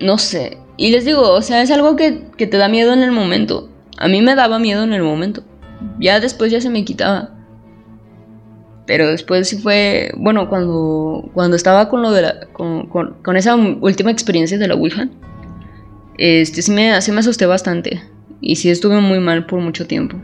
No 0.00 0.18
sé. 0.18 0.58
Y 0.82 0.90
les 0.90 1.04
digo, 1.04 1.30
o 1.30 1.42
sea, 1.42 1.62
es 1.62 1.70
algo 1.70 1.94
que, 1.94 2.24
que 2.36 2.48
te 2.48 2.56
da 2.56 2.68
miedo 2.68 2.92
en 2.92 3.04
el 3.04 3.12
momento. 3.12 3.68
A 3.98 4.08
mí 4.08 4.20
me 4.20 4.34
daba 4.34 4.58
miedo 4.58 4.82
en 4.82 4.92
el 4.92 5.04
momento. 5.04 5.44
Ya 6.00 6.18
después 6.18 6.50
ya 6.50 6.60
se 6.60 6.70
me 6.70 6.84
quitaba. 6.84 7.30
Pero 8.84 9.06
después 9.06 9.48
sí 9.48 9.58
fue, 9.58 10.10
bueno, 10.16 10.48
cuando, 10.48 11.30
cuando 11.34 11.54
estaba 11.54 11.88
con 11.88 12.02
lo 12.02 12.10
de 12.10 12.22
la, 12.22 12.48
con, 12.52 12.88
con, 12.88 13.36
esa 13.36 13.54
última 13.54 14.10
experiencia 14.10 14.58
de 14.58 14.66
la 14.66 14.74
Ouija, 14.74 15.08
este, 16.18 16.62
sí 16.62 16.72
me, 16.72 17.00
sí 17.00 17.12
me 17.12 17.20
asusté 17.20 17.46
bastante. 17.46 18.02
Y 18.40 18.56
sí 18.56 18.68
estuve 18.68 19.00
muy 19.00 19.20
mal 19.20 19.46
por 19.46 19.60
mucho 19.60 19.86
tiempo. 19.86 20.16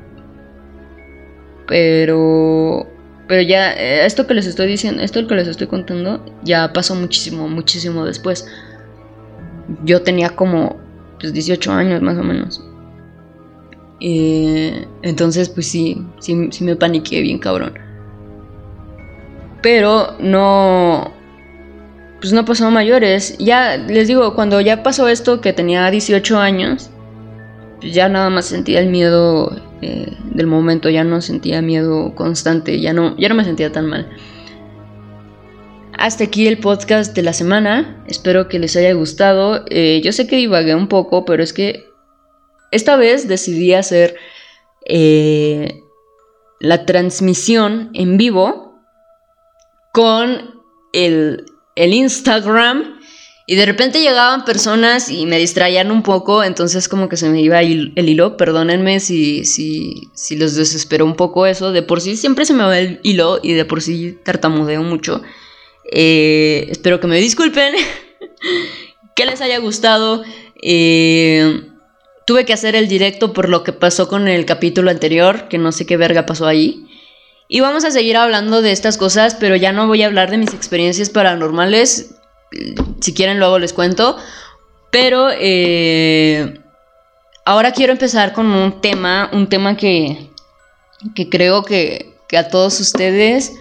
Pero, 1.68 2.84
pero 3.28 3.42
ya, 3.42 3.74
esto 3.74 4.26
que 4.26 4.34
les 4.34 4.46
estoy 4.46 4.66
diciendo, 4.66 5.02
esto 5.02 5.24
que 5.24 5.36
les 5.36 5.46
estoy 5.46 5.68
contando, 5.68 6.26
ya 6.42 6.72
pasó 6.72 6.96
muchísimo, 6.96 7.46
muchísimo 7.46 8.04
después. 8.04 8.44
Yo 9.84 10.02
tenía 10.02 10.30
como 10.30 10.76
pues, 11.20 11.32
18 11.32 11.72
años 11.72 12.02
más 12.02 12.18
o 12.18 12.22
menos. 12.22 12.62
Eh, 14.00 14.86
entonces, 15.02 15.48
pues 15.48 15.66
sí, 15.66 16.04
sí, 16.20 16.48
sí 16.50 16.64
me 16.64 16.76
paniqué 16.76 17.20
bien 17.20 17.38
cabrón. 17.38 17.74
Pero 19.62 20.14
no. 20.20 21.12
Pues 22.20 22.32
no 22.32 22.44
pasó 22.44 22.70
mayores. 22.70 23.36
Ya 23.38 23.76
les 23.76 24.08
digo, 24.08 24.34
cuando 24.34 24.60
ya 24.60 24.82
pasó 24.82 25.08
esto, 25.08 25.40
que 25.40 25.52
tenía 25.52 25.90
18 25.90 26.38
años, 26.38 26.90
pues 27.80 27.94
ya 27.94 28.08
nada 28.08 28.30
más 28.30 28.46
sentía 28.46 28.80
el 28.80 28.88
miedo 28.88 29.56
eh, 29.82 30.16
del 30.32 30.46
momento, 30.46 30.90
ya 30.90 31.04
no 31.04 31.20
sentía 31.20 31.62
miedo 31.62 32.14
constante, 32.14 32.80
ya 32.80 32.92
no, 32.92 33.16
ya 33.16 33.28
no 33.28 33.36
me 33.36 33.44
sentía 33.44 33.70
tan 33.70 33.86
mal. 33.86 34.08
Hasta 35.98 36.22
aquí 36.22 36.46
el 36.46 36.58
podcast 36.60 37.12
de 37.16 37.22
la 37.22 37.32
semana. 37.32 38.04
Espero 38.06 38.48
que 38.48 38.60
les 38.60 38.76
haya 38.76 38.92
gustado. 38.92 39.64
Eh, 39.68 40.00
yo 40.04 40.12
sé 40.12 40.28
que 40.28 40.36
divagué 40.36 40.76
un 40.76 40.86
poco, 40.86 41.24
pero 41.24 41.42
es 41.42 41.52
que 41.52 41.90
esta 42.70 42.96
vez 42.96 43.26
decidí 43.26 43.74
hacer 43.74 44.14
eh, 44.86 45.82
la 46.60 46.86
transmisión 46.86 47.90
en 47.94 48.16
vivo 48.16 48.80
con 49.92 50.62
el, 50.92 51.44
Instagram 51.74 53.00
y 53.48 53.56
de 53.56 53.66
repente 53.66 54.00
llegaban 54.00 54.44
personas 54.44 55.10
y 55.10 55.26
me 55.26 55.38
distraían 55.38 55.90
un 55.90 56.04
poco, 56.04 56.44
entonces 56.44 56.88
como 56.88 57.08
que 57.08 57.16
se 57.16 57.28
me 57.28 57.40
iba 57.40 57.60
el, 57.60 57.92
hilo, 57.96 58.36
perdónenme 58.36 59.00
si, 59.00 59.44
si, 59.44 59.94
si 60.14 60.36
los 60.36 60.54
desespero 60.54 61.04
un 61.04 61.14
poco 61.14 61.46
eso, 61.46 61.72
de 61.72 61.82
por 61.82 62.00
sí 62.00 62.16
siempre 62.16 62.44
se 62.44 62.54
me 62.54 62.64
va 62.64 62.78
el 62.78 63.00
hilo 63.02 63.40
y 63.42 63.54
de 63.54 63.64
por 63.64 63.82
sí 63.82 64.16
tartamudeo 64.24 64.82
mucho. 64.84 65.22
Eh, 65.90 66.66
espero 66.70 67.00
que 67.00 67.06
me 67.06 67.18
disculpen, 67.18 67.74
que 69.14 69.26
les 69.26 69.40
haya 69.40 69.58
gustado. 69.58 70.22
Eh, 70.62 71.62
tuve 72.26 72.44
que 72.44 72.52
hacer 72.52 72.76
el 72.76 72.88
directo 72.88 73.32
por 73.32 73.48
lo 73.48 73.64
que 73.64 73.72
pasó 73.72 74.08
con 74.08 74.28
el 74.28 74.44
capítulo 74.44 74.90
anterior, 74.90 75.48
que 75.48 75.58
no 75.58 75.72
sé 75.72 75.86
qué 75.86 75.96
verga 75.96 76.26
pasó 76.26 76.46
ahí. 76.46 76.86
Y 77.48 77.60
vamos 77.60 77.84
a 77.84 77.90
seguir 77.90 78.18
hablando 78.18 78.60
de 78.60 78.72
estas 78.72 78.98
cosas, 78.98 79.34
pero 79.34 79.56
ya 79.56 79.72
no 79.72 79.86
voy 79.86 80.02
a 80.02 80.06
hablar 80.06 80.30
de 80.30 80.36
mis 80.36 80.52
experiencias 80.52 81.08
paranormales. 81.08 82.14
Si 83.00 83.14
quieren, 83.14 83.38
luego 83.38 83.58
les 83.58 83.72
cuento. 83.72 84.18
Pero 84.90 85.28
eh, 85.32 86.60
ahora 87.46 87.72
quiero 87.72 87.92
empezar 87.92 88.34
con 88.34 88.46
un 88.46 88.82
tema, 88.82 89.30
un 89.32 89.48
tema 89.48 89.78
que, 89.78 90.28
que 91.14 91.30
creo 91.30 91.62
que, 91.62 92.14
que 92.28 92.36
a 92.36 92.48
todos 92.48 92.80
ustedes 92.80 93.54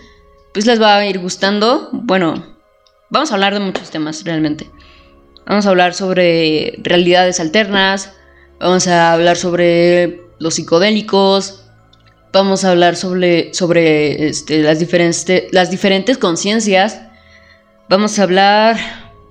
pues 0.57 0.65
les 0.65 0.81
va 0.81 0.97
a 0.97 1.05
ir 1.05 1.19
gustando. 1.19 1.89
Bueno, 1.91 2.57
vamos 3.11 3.29
a 3.29 3.35
hablar 3.35 3.53
de 3.53 3.59
muchos 3.59 3.91
temas 3.91 4.23
realmente. 4.23 4.67
Vamos 5.45 5.67
a 5.67 5.69
hablar 5.69 5.93
sobre 5.93 6.79
realidades 6.81 7.39
alternas, 7.39 8.13
vamos 8.59 8.87
a 8.87 9.13
hablar 9.13 9.37
sobre 9.37 10.19
los 10.39 10.55
psicodélicos, 10.55 11.63
vamos 12.33 12.65
a 12.65 12.71
hablar 12.71 12.95
sobre, 12.95 13.53
sobre 13.53 14.29
este, 14.29 14.63
las, 14.63 14.79
diferentes, 14.79 15.43
las 15.51 15.69
diferentes 15.69 16.17
conciencias. 16.17 17.03
Vamos 17.87 18.17
a 18.17 18.23
hablar, 18.23 18.79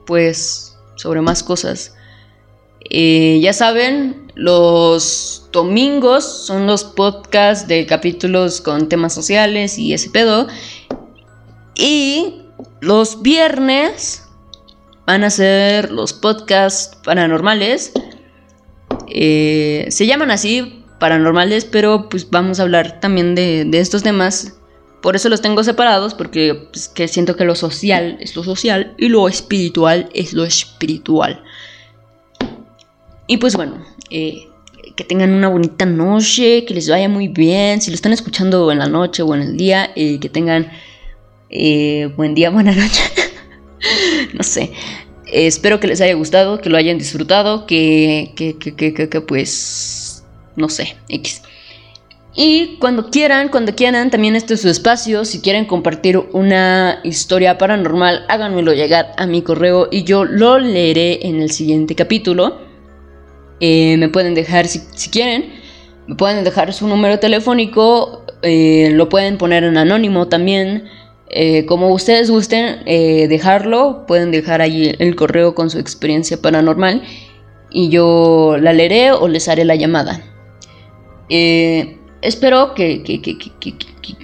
pues, 0.07 0.79
sobre 0.95 1.23
más 1.23 1.43
cosas. 1.43 1.97
Eh, 2.89 3.41
ya 3.43 3.53
saben, 3.53 4.31
los 4.37 5.49
domingos 5.51 6.47
son 6.47 6.69
los 6.69 6.85
podcasts 6.85 7.67
de 7.67 7.85
capítulos 7.85 8.61
con 8.61 8.89
temas 8.89 9.13
sociales 9.13 9.77
y 9.77 9.93
ese 9.93 10.09
pedo. 10.11 10.47
Y 11.77 12.43
los 12.81 13.23
viernes 13.23 14.25
van 15.07 15.25
a 15.25 15.31
ser 15.31 15.93
los 15.93 16.13
podcasts 16.13 16.97
paranormales. 17.05 17.93
Eh, 19.09 19.87
se 19.91 20.07
llaman 20.07 20.31
así 20.31 20.85
paranormales, 20.99 21.65
pero 21.65 22.09
pues 22.09 22.31
vamos 22.31 22.59
a 22.59 22.63
hablar 22.63 23.01
también 23.01 23.35
de, 23.35 23.69
estos 23.73 24.03
temas. 24.03 24.59
Por 25.03 25.15
eso 25.15 25.29
los 25.29 25.43
tengo 25.43 25.63
separados, 25.63 26.15
porque 26.15 26.69
pues, 26.73 26.89
que 26.89 27.07
siento 27.07 27.37
que 27.37 27.45
lo 27.45 27.55
social 27.55 28.17
es 28.21 28.35
lo 28.35 28.43
social 28.43 28.95
y 28.99 29.09
lo 29.09 29.29
espiritual 29.29 30.09
es 30.15 30.33
lo 30.33 30.45
espiritual. 30.45 31.43
Y 33.29 33.37
pues 33.37 33.55
bueno, 33.55 33.85
eh, 34.11 34.49
que 34.97 35.05
tengan 35.05 35.33
una 35.33 35.49
bonita 35.49 35.85
noche, 35.85 36.65
que 36.65 36.75
les 36.75 36.89
vaya 36.89 37.09
muy 37.09 37.29
bien. 37.29 37.81
Si 37.81 37.91
lo 37.91 37.95
están 37.95 38.13
escuchando 38.13 38.73
en 38.73 38.79
la 38.79 38.89
noche 38.89 39.23
o 39.23 39.35
en 39.35 39.43
el 39.43 39.57
día, 39.57 39.91
eh, 39.95 40.19
que 40.19 40.29
tengan 40.29 40.71
eh, 41.51 42.11
buen 42.17 42.35
día, 42.35 42.51
buena 42.51 42.73
noche. 42.73 43.03
no 44.35 44.43
sé. 44.43 44.73
espero 45.27 45.81
que 45.81 45.87
les 45.87 46.01
haya 46.01 46.15
gustado, 46.15 46.61
que 46.61 46.71
lo 46.71 46.77
hayan 46.77 46.99
disfrutado, 46.99 47.67
que, 47.67 48.33
que, 48.37 48.57
que, 48.59 48.75
que, 48.75 49.21
pues 49.21 50.25
no 50.57 50.69
sé, 50.69 50.97
X. 51.09 51.43
Y 52.39 52.77
cuando 52.79 53.11
quieran, 53.11 53.49
cuando 53.49 53.75
quieran, 53.75 54.11
también 54.11 54.37
este 54.37 54.55
es 54.55 54.61
su 54.61 54.69
espacio. 54.69 55.25
Si 55.25 55.41
quieren 55.41 55.65
compartir 55.65 56.19
una 56.33 57.01
historia 57.03 57.57
paranormal, 57.57 58.27
háganmelo 58.29 58.75
llegar 58.75 59.13
a 59.17 59.27
mi 59.27 59.41
correo 59.41 59.89
y 59.91 60.05
yo 60.05 60.27
lo 60.27 60.59
leeré 60.59 61.27
en 61.27 61.41
el 61.41 61.51
siguiente 61.51 61.95
capítulo. 61.95 62.59
Eh, 63.61 63.97
me 63.97 64.11
pueden 64.11 64.35
dejar, 64.35 64.67
si, 64.67 64.81
quieren, 65.09 65.51
me 66.07 66.15
pueden 66.15 66.45
dejar 66.45 66.75
su 66.75 66.87
número 66.87 67.19
telefónico, 67.19 68.23
eh, 68.43 68.91
lo 68.93 69.09
pueden 69.09 69.39
poner 69.39 69.65
en 69.65 69.79
anónimo 69.79 70.29
también. 70.29 70.85
Eh, 71.29 71.67
como 71.67 71.93
ustedes 71.93 72.31
gusten 72.31 72.85
dejarlo, 72.85 74.05
pueden 74.07 74.31
dejar 74.31 74.61
ahí 74.63 74.95
el 74.99 75.17
correo 75.17 75.55
con 75.55 75.71
su 75.71 75.79
experiencia 75.79 76.37
paranormal 76.37 77.03
y 77.71 77.89
yo 77.89 78.57
la 78.61 78.73
leeré 78.73 79.13
o 79.13 79.29
les 79.29 79.49
haré 79.49 79.65
la 79.65 79.75
llamada. 79.75 80.23
Eh, 81.29 81.99
espero 82.23 82.75
que, 82.75 83.03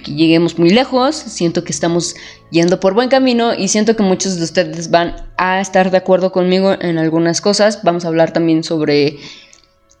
lleguemos 0.05 0.57
muy 0.57 0.69
lejos. 0.69 1.15
Siento 1.15 1.63
que 1.63 1.71
estamos 1.71 2.15
yendo 2.51 2.79
por 2.79 2.93
buen 2.93 3.09
camino 3.09 3.53
y 3.53 3.67
siento 3.67 3.95
que 3.95 4.03
muchos 4.03 4.37
de 4.37 4.43
ustedes 4.43 4.89
van 4.89 5.15
a 5.37 5.59
estar 5.59 5.91
de 5.91 5.97
acuerdo 5.97 6.31
conmigo 6.31 6.75
en 6.79 6.97
algunas 6.97 7.41
cosas. 7.41 7.83
Vamos 7.83 8.05
a 8.05 8.07
hablar 8.07 8.33
también 8.33 8.63
sobre 8.63 9.17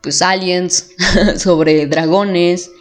pues 0.01 0.21
aliens, 0.21 0.91
sobre 1.37 1.85
dragones, 1.87 2.71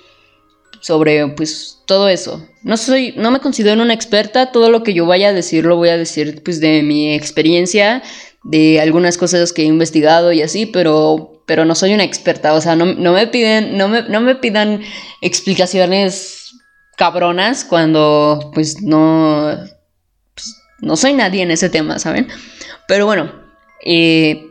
sobre 0.83 1.29
pues 1.29 1.79
todo 1.87 2.09
eso. 2.09 2.47
No 2.63 2.77
soy 2.77 3.15
no 3.17 3.31
me 3.31 3.41
considero 3.41 3.81
una 3.81 3.95
experta, 3.95 4.53
todo 4.53 4.69
lo 4.71 4.83
que 4.83 4.93
yo 4.93 5.07
vaya 5.07 5.29
a 5.29 5.33
decir 5.33 5.65
lo 5.65 5.77
voy 5.77 5.89
a 5.89 5.97
decir 5.97 6.43
pues 6.45 6.61
de 6.61 6.83
mi 6.83 7.15
experiencia, 7.15 8.03
de 8.45 8.81
algunas 8.81 9.17
cosas 9.17 9.53
que 9.53 9.63
he 9.63 9.67
investigado 9.67 10.33
y 10.33 10.43
así, 10.43 10.67
pero 10.67 11.43
pero 11.47 11.65
no 11.65 11.75
soy 11.75 11.95
una 11.95 12.05
experta, 12.05 12.55
o 12.55 12.61
sea, 12.61 12.77
no, 12.77 12.87
me 12.87 13.27
piden, 13.27 13.77
no 13.77 13.89
me, 13.89 14.03
no 14.03 14.21
me 14.21 14.37
pidan 14.37 14.81
explicaciones 15.21 16.53
cabronas 16.97 17.65
cuando 17.65 18.51
pues 18.55 18.81
no, 18.81 19.51
pues, 20.35 20.57
no 20.81 20.97
soy 20.97 21.15
nadie 21.15 21.43
en 21.43 21.51
ese 21.51 21.69
tema, 21.69 21.99
¿saben? 21.99 22.29
Pero 22.87 23.07
bueno, 23.07 23.33
eh, 23.85 24.49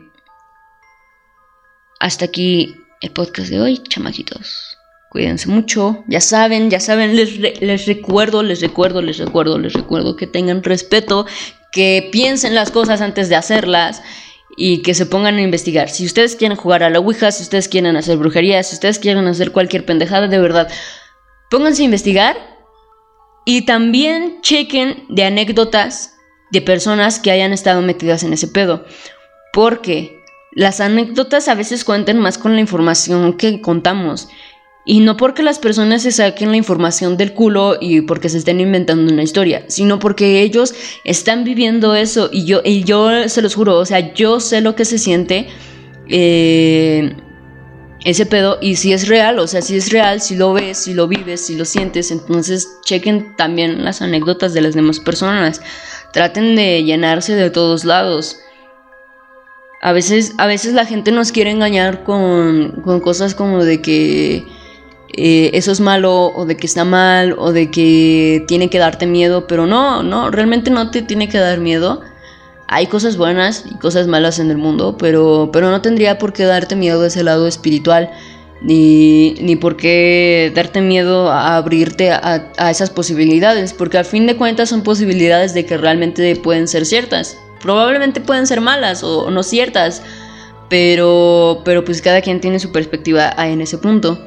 hasta 1.98 2.26
aquí 2.26 2.74
el 3.00 3.10
podcast 3.10 3.50
de 3.50 3.60
hoy, 3.60 3.82
chamaquitos. 3.88 4.78
Cuídense 5.12 5.50
mucho, 5.50 6.04
ya 6.06 6.22
saben, 6.22 6.70
ya 6.70 6.80
saben, 6.80 7.14
les, 7.14 7.38
les 7.38 7.84
recuerdo, 7.84 8.42
les 8.42 8.62
recuerdo, 8.62 9.02
les 9.02 9.18
recuerdo, 9.18 9.58
les 9.58 9.74
recuerdo 9.74 10.16
que 10.16 10.26
tengan 10.26 10.62
respeto, 10.62 11.26
que 11.70 12.08
piensen 12.10 12.54
las 12.54 12.70
cosas 12.70 13.02
antes 13.02 13.28
de 13.28 13.36
hacerlas 13.36 14.02
y 14.56 14.80
que 14.80 14.94
se 14.94 15.04
pongan 15.04 15.36
a 15.36 15.42
investigar. 15.42 15.90
Si 15.90 16.06
ustedes 16.06 16.34
quieren 16.34 16.56
jugar 16.56 16.82
a 16.82 16.88
la 16.88 16.98
Ouija, 16.98 17.30
si 17.30 17.42
ustedes 17.42 17.68
quieren 17.68 17.94
hacer 17.94 18.16
brujería, 18.16 18.62
si 18.62 18.72
ustedes 18.72 18.98
quieren 18.98 19.26
hacer 19.26 19.52
cualquier 19.52 19.84
pendejada, 19.84 20.28
de 20.28 20.38
verdad, 20.38 20.70
pónganse 21.50 21.82
a 21.82 21.84
investigar 21.84 22.38
y 23.44 23.66
también 23.66 24.40
chequen 24.40 25.04
de 25.10 25.24
anécdotas 25.24 26.14
de 26.52 26.62
personas 26.62 27.18
que 27.18 27.30
hayan 27.30 27.52
estado 27.52 27.82
metidas 27.82 28.22
en 28.22 28.32
ese 28.32 28.48
pedo. 28.48 28.86
Porque 29.52 30.22
las 30.52 30.80
anécdotas 30.80 31.48
a 31.48 31.54
veces 31.54 31.84
cuentan 31.84 32.18
más 32.18 32.38
con 32.38 32.54
la 32.54 32.62
información 32.62 33.34
que 33.34 33.60
contamos. 33.60 34.30
Y 34.84 35.00
no 35.00 35.16
porque 35.16 35.44
las 35.44 35.60
personas 35.60 36.02
se 36.02 36.10
saquen 36.10 36.50
la 36.50 36.56
información 36.56 37.16
del 37.16 37.34
culo 37.34 37.76
y 37.80 38.00
porque 38.00 38.28
se 38.28 38.38
estén 38.38 38.60
inventando 38.60 39.12
una 39.12 39.22
historia, 39.22 39.64
sino 39.68 40.00
porque 40.00 40.42
ellos 40.42 40.74
están 41.04 41.44
viviendo 41.44 41.94
eso. 41.94 42.28
Y 42.32 42.46
yo, 42.46 42.62
y 42.64 42.82
yo 42.82 43.28
se 43.28 43.42
los 43.42 43.54
juro, 43.54 43.78
o 43.78 43.84
sea, 43.84 44.12
yo 44.12 44.40
sé 44.40 44.60
lo 44.60 44.74
que 44.74 44.84
se 44.84 44.98
siente 44.98 45.46
eh, 46.08 47.14
ese 48.04 48.26
pedo. 48.26 48.58
Y 48.60 48.74
si 48.74 48.92
es 48.92 49.06
real, 49.06 49.38
o 49.38 49.46
sea, 49.46 49.62
si 49.62 49.76
es 49.76 49.92
real, 49.92 50.20
si 50.20 50.34
lo 50.34 50.52
ves, 50.52 50.78
si 50.78 50.94
lo 50.94 51.06
vives, 51.06 51.46
si 51.46 51.54
lo 51.54 51.64
sientes, 51.64 52.10
entonces 52.10 52.68
chequen 52.84 53.36
también 53.36 53.84
las 53.84 54.02
anécdotas 54.02 54.52
de 54.52 54.62
las 54.62 54.74
demás 54.74 54.98
personas, 54.98 55.62
traten 56.12 56.56
de 56.56 56.82
llenarse 56.82 57.36
de 57.36 57.50
todos 57.50 57.84
lados. 57.84 58.38
A 59.80 59.92
veces, 59.92 60.32
a 60.38 60.46
veces 60.46 60.74
la 60.74 60.86
gente 60.86 61.12
nos 61.12 61.30
quiere 61.30 61.50
engañar 61.50 62.02
con, 62.02 62.82
con 62.82 63.00
cosas 63.00 63.36
como 63.36 63.64
de 63.64 63.80
que 63.80 64.44
eh, 65.14 65.50
eso 65.54 65.72
es 65.72 65.80
malo 65.80 66.32
o 66.34 66.46
de 66.46 66.56
que 66.56 66.66
está 66.66 66.84
mal 66.84 67.34
o 67.38 67.52
de 67.52 67.70
que 67.70 68.44
tiene 68.48 68.70
que 68.70 68.78
darte 68.78 69.06
miedo, 69.06 69.46
pero 69.46 69.66
no, 69.66 70.02
no, 70.02 70.30
realmente 70.30 70.70
no 70.70 70.90
te 70.90 71.02
tiene 71.02 71.28
que 71.28 71.38
dar 71.38 71.58
miedo. 71.58 72.00
Hay 72.68 72.86
cosas 72.86 73.18
buenas 73.18 73.64
y 73.70 73.74
cosas 73.76 74.06
malas 74.06 74.38
en 74.38 74.50
el 74.50 74.56
mundo, 74.56 74.96
pero, 74.98 75.50
pero 75.52 75.70
no 75.70 75.82
tendría 75.82 76.18
por 76.18 76.32
qué 76.32 76.44
darte 76.44 76.76
miedo 76.76 77.04
ese 77.04 77.22
lado 77.22 77.46
espiritual, 77.46 78.10
ni, 78.62 79.34
ni 79.40 79.56
por 79.56 79.76
qué 79.76 80.50
darte 80.54 80.80
miedo 80.80 81.30
a 81.30 81.56
abrirte 81.56 82.10
a, 82.10 82.50
a 82.56 82.70
esas 82.70 82.88
posibilidades, 82.88 83.74
porque 83.74 83.98
al 83.98 84.06
fin 84.06 84.26
de 84.26 84.36
cuentas 84.36 84.70
son 84.70 84.82
posibilidades 84.82 85.52
de 85.52 85.66
que 85.66 85.76
realmente 85.76 86.34
pueden 86.36 86.68
ser 86.68 86.86
ciertas. 86.86 87.36
Probablemente 87.60 88.20
pueden 88.22 88.46
ser 88.46 88.60
malas 88.62 89.04
o 89.04 89.30
no 89.30 89.42
ciertas, 89.42 90.02
pero, 90.70 91.60
pero 91.66 91.84
pues 91.84 92.00
cada 92.00 92.22
quien 92.22 92.40
tiene 92.40 92.58
su 92.58 92.72
perspectiva 92.72 93.30
en 93.36 93.60
ese 93.60 93.76
punto. 93.76 94.18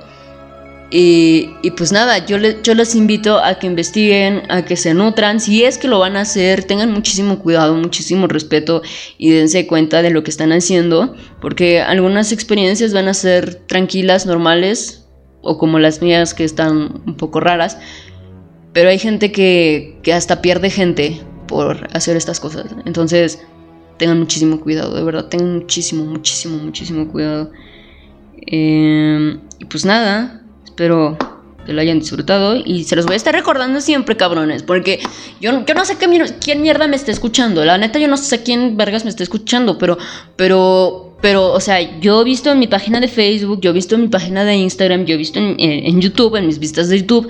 Y, 0.92 1.50
pues 1.76 1.92
nada, 1.92 2.26
yo, 2.26 2.38
les 2.38 2.96
invito 2.96 3.40
a 3.44 3.56
que 3.56 3.68
investiguen, 3.68 4.44
a 4.50 4.64
que 4.64 4.78
se 4.78 4.94
nutran. 4.94 5.40
Si 5.40 5.64
es 5.64 5.78
que 5.78 5.88
lo 5.88 6.00
van 6.00 6.16
a 6.16 6.22
hacer, 6.22 6.64
tengan 6.64 6.92
muchísimo 6.92 7.40
cuidado, 7.40 7.76
muchísimo 7.76 8.28
respeto 8.28 8.82
y 9.18 9.32
dense 9.32 9.68
cuenta 9.68 10.02
de 10.02 10.12
lo 10.12 10.24
que 10.24 10.32
están 10.32 10.52
haciendo. 10.52 11.16
Porque 11.42 11.82
algunas 11.82 12.32
experiencias 12.32 12.94
van 12.94 13.08
a 13.08 13.14
ser 13.14 13.56
tranquilas, 13.56 14.26
normales, 14.26 15.06
o 15.42 15.58
como 15.58 15.80
las 15.80 16.02
mías 16.02 16.34
que 16.34 16.44
están 16.44 17.02
un 17.06 17.18
poco 17.18 17.40
raras. 17.40 17.78
Pero 18.74 18.90
hay 18.90 19.00
gente 19.00 19.32
que, 19.32 19.98
que 20.04 20.14
hasta 20.14 20.42
pierde 20.42 20.70
gente 20.70 21.20
por 21.48 21.88
hacer 21.94 22.16
estas 22.16 22.40
cosas. 22.40 22.68
Entonces, 22.86 23.40
tengan 23.98 24.20
muchísimo 24.20 24.60
cuidado, 24.60 24.96
de 24.96 25.04
verdad, 25.04 25.28
tengan 25.30 25.56
muchísimo, 25.56 26.06
muchísimo, 26.06 26.58
muchísimo 26.58 27.08
cuidado. 27.12 27.52
Eh, 28.48 29.38
y 29.60 29.66
pues 29.66 29.86
nada, 29.86 30.45
Espero 30.76 31.18
que 31.66 31.72
lo 31.72 31.80
hayan 31.80 32.00
disfrutado 32.00 32.58
y 32.58 32.84
se 32.84 32.98
los 32.98 33.06
voy 33.06 33.14
a 33.14 33.16
estar 33.16 33.34
recordando 33.34 33.80
siempre, 33.80 34.18
cabrones, 34.18 34.62
porque 34.62 35.00
yo, 35.40 35.66
yo 35.66 35.74
no 35.74 35.86
sé 35.86 35.96
qué, 35.98 36.34
quién 36.42 36.62
mierda 36.62 36.90
me 36.90 36.98
está 36.98 37.14
escuchando, 37.14 37.64
la 37.64 37.78
neta 37.78 37.98
yo 37.98 38.10
no 38.10 38.18
sé 38.18 38.44
quién 38.44 38.76
vergas 38.76 39.06
me 39.06 39.10
está 39.10 39.24
escuchando, 39.24 39.78
pero, 39.78 39.98
pero, 40.36 41.16
pero, 41.22 41.54
o 41.54 41.62
sea, 41.62 41.98
yo 42.02 42.20
he 42.20 42.24
visto 42.26 42.52
en 42.52 42.60
mi 42.60 42.68
página 42.68 43.00
de 43.00 43.08
Facebook, 43.08 43.62
yo 43.62 43.70
he 43.70 43.74
visto 43.74 43.96
en 43.96 44.02
mi 44.02 44.08
página 44.10 44.44
de 44.44 44.58
Instagram, 44.58 45.06
yo 45.06 45.16
he 45.16 45.18
visto 45.18 45.40
en, 45.40 45.56
en, 45.58 46.02
YouTube, 46.02 46.36
en 46.36 46.46
mis 46.46 46.60
vistas 46.60 46.90
de 46.90 47.00
YouTube, 47.00 47.30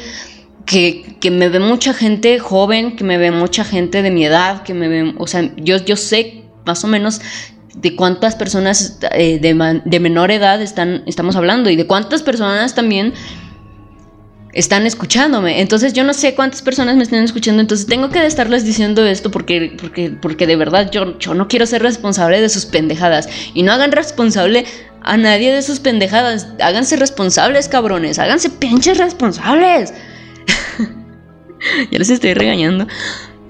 que, 0.66 1.18
que, 1.22 1.30
me 1.30 1.48
ve 1.50 1.60
mucha 1.60 1.94
gente 1.94 2.40
joven, 2.40 2.96
que 2.96 3.04
me 3.04 3.20
ve 3.20 3.30
mucha 3.30 3.64
gente 3.64 4.02
de 4.02 4.10
mi 4.10 4.26
edad, 4.26 4.64
que 4.64 4.74
me 4.74 4.88
ve, 4.88 5.14
o 5.20 5.28
sea, 5.28 5.54
yo, 5.58 5.78
yo 5.86 5.96
sé 5.98 6.42
más 6.66 6.84
o 6.84 6.88
menos 6.88 7.22
de 7.76 7.96
cuántas 7.96 8.36
personas 8.36 9.00
eh, 9.12 9.40
de, 9.40 10.00
menor 10.00 10.32
edad 10.32 10.62
están, 10.62 11.04
estamos 11.06 11.36
hablando 11.36 11.70
y 11.70 11.76
de 11.76 11.86
cuántas 11.86 12.24
personas 12.24 12.74
también 12.74 13.14
están 14.54 14.86
escuchándome. 14.86 15.62
Entonces 15.62 15.94
yo 15.94 16.04
no 16.04 16.14
sé 16.14 16.34
cuántas 16.34 16.62
personas 16.62 16.96
me 16.96 17.04
están 17.04 17.24
escuchando, 17.24 17.62
entonces 17.62 17.86
tengo 17.86 18.10
que 18.10 18.26
estarles 18.26 18.64
diciendo 18.64 19.06
esto 19.06 19.30
porque, 19.30 19.76
porque, 19.80 20.10
porque 20.10 20.48
de 20.48 20.56
verdad 20.56 20.90
yo, 20.90 21.20
yo 21.20 21.34
no 21.34 21.48
quiero 21.48 21.66
ser 21.66 21.82
responsable 21.82 22.40
de 22.40 22.50
sus 22.50 22.66
pendejadas. 22.66 23.28
Y 23.54 23.64
no 23.64 23.74
hagan 23.74 23.92
responsable 23.92 24.66
a 25.02 25.18
nadie 25.18 25.54
de 25.54 25.62
sus 25.62 25.80
pendejadas. 25.80 26.48
Háganse 26.62 26.96
responsables, 26.96 27.68
cabrones. 27.68 28.18
Háganse 28.18 28.50
pinches 28.50 28.98
responsables. 28.98 29.94
ya 31.92 32.00
les 32.00 32.10
estoy 32.10 32.34
regañando. 32.34 32.88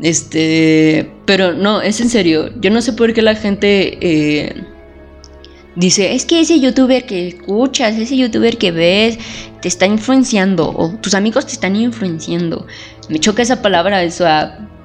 Este, 0.01 1.09
pero 1.25 1.53
no, 1.53 1.81
es 1.81 2.01
en 2.01 2.09
serio. 2.09 2.49
Yo 2.59 2.69
no 2.71 2.81
sé 2.81 2.93
por 2.93 3.13
qué 3.13 3.21
la 3.21 3.35
gente 3.35 3.97
eh, 4.01 4.63
dice, 5.75 6.13
es 6.13 6.25
que 6.25 6.41
ese 6.41 6.59
youtuber 6.59 7.05
que 7.05 7.27
escuchas, 7.29 7.97
ese 7.97 8.17
youtuber 8.17 8.57
que 8.57 8.71
ves, 8.71 9.17
te 9.61 9.67
está 9.67 9.85
influenciando 9.85 10.69
o 10.69 10.89
tus 11.01 11.13
amigos 11.13 11.45
te 11.45 11.53
están 11.53 11.75
influenciando. 11.75 12.67
Me 13.09 13.19
choca 13.19 13.41
esa 13.41 13.61
palabra, 13.61 14.03
eso. 14.03 14.25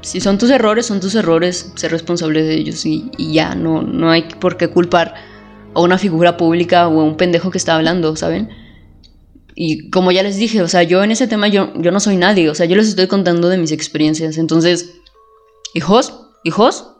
si 0.03 0.21
son 0.21 0.39
tus 0.39 0.51
errores, 0.51 0.87
son 0.87 1.01
tus 1.01 1.15
errores, 1.15 1.73
ser 1.75 1.91
responsable 1.91 2.43
de 2.43 2.55
ellos 2.55 2.87
y, 2.87 3.11
ya, 3.19 3.55
no, 3.55 3.83
no 3.83 4.11
hay 4.11 4.23
por 4.41 4.57
qué 4.57 4.69
culpar 4.69 5.15
a 5.75 5.81
una 5.81 5.99
figura 5.99 6.37
pública 6.37 6.89
o 6.89 7.01
a 7.01 7.05
un 7.05 7.17
pendejo 7.17 7.51
que 7.51 7.59
está 7.59 7.77
hablando, 7.77 8.17
¿saben? 8.17 8.49
Y 9.55 9.91
como 9.91 10.11
ya 10.13 10.23
les 10.23 10.37
dije, 10.37 10.63
o 10.63 10.69
sea, 10.69 10.83
yo 10.85 11.03
en 11.05 11.11
ese 11.11 11.27
tema 11.27 11.49
yo, 11.49 11.73
yo 11.77 11.91
no 11.91 12.01
soy 12.01 12.17
nadie, 12.17 12.49
o 12.49 12.55
sea, 12.55 12.67
yo 12.67 12.77
les 12.77 12.89
estoy 12.89 13.09
contando 13.09 13.49
de 13.49 13.59
mis 13.59 13.73
experiencias, 13.73 14.39
entonces 14.39 15.00
Hijos, 15.75 16.13
hijos. 16.43 16.91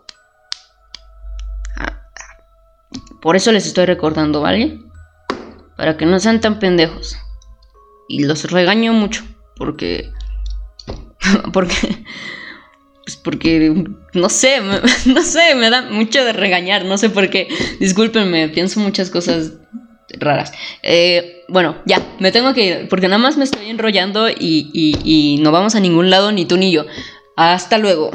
Por 3.21 3.37
eso 3.37 3.53
les 3.53 3.67
estoy 3.67 3.87
recordando, 3.87 4.41
¿vale? 4.41 4.81
Para 5.77 5.97
que 5.97 6.07
no 6.07 6.19
sean 6.21 6.41
tan 6.41 6.59
pendejos. 6.59 7.17
Y 8.09 8.25
los 8.25 8.51
regaño 8.51 8.93
mucho. 8.93 9.25
Porque. 9.57 10.11
porque. 11.53 12.05
Pues 13.05 13.17
porque. 13.17 13.85
No 14.15 14.29
sé. 14.29 14.61
no 15.07 15.23
sé. 15.23 15.55
Me 15.57 15.71
da 15.71 15.83
mucho 15.83 16.25
de 16.25 16.33
regañar. 16.33 16.85
No 16.85 16.97
sé 16.97 17.11
por 17.11 17.29
qué. 17.29 17.49
Discúlpenme. 17.81 18.49
Pienso 18.49 18.79
muchas 18.81 19.11
cosas 19.11 19.55
raras. 20.19 20.53
Eh, 20.83 21.45
bueno, 21.49 21.77
ya. 21.87 22.01
Me 22.21 22.31
tengo 22.31 22.55
que 22.55 22.67
ir. 22.67 22.89
Porque 22.89 23.09
nada 23.09 23.19
más 23.19 23.37
me 23.37 23.45
estoy 23.45 23.69
enrollando 23.69 24.29
y, 24.29 24.71
y 24.73 25.39
no 25.43 25.51
vamos 25.51 25.75
a 25.75 25.81
ningún 25.81 26.09
lado, 26.09 26.31
ni 26.31 26.47
tú 26.47 26.57
ni 26.57 26.71
yo. 26.71 26.87
Hasta 27.37 27.79
luego. 27.79 28.13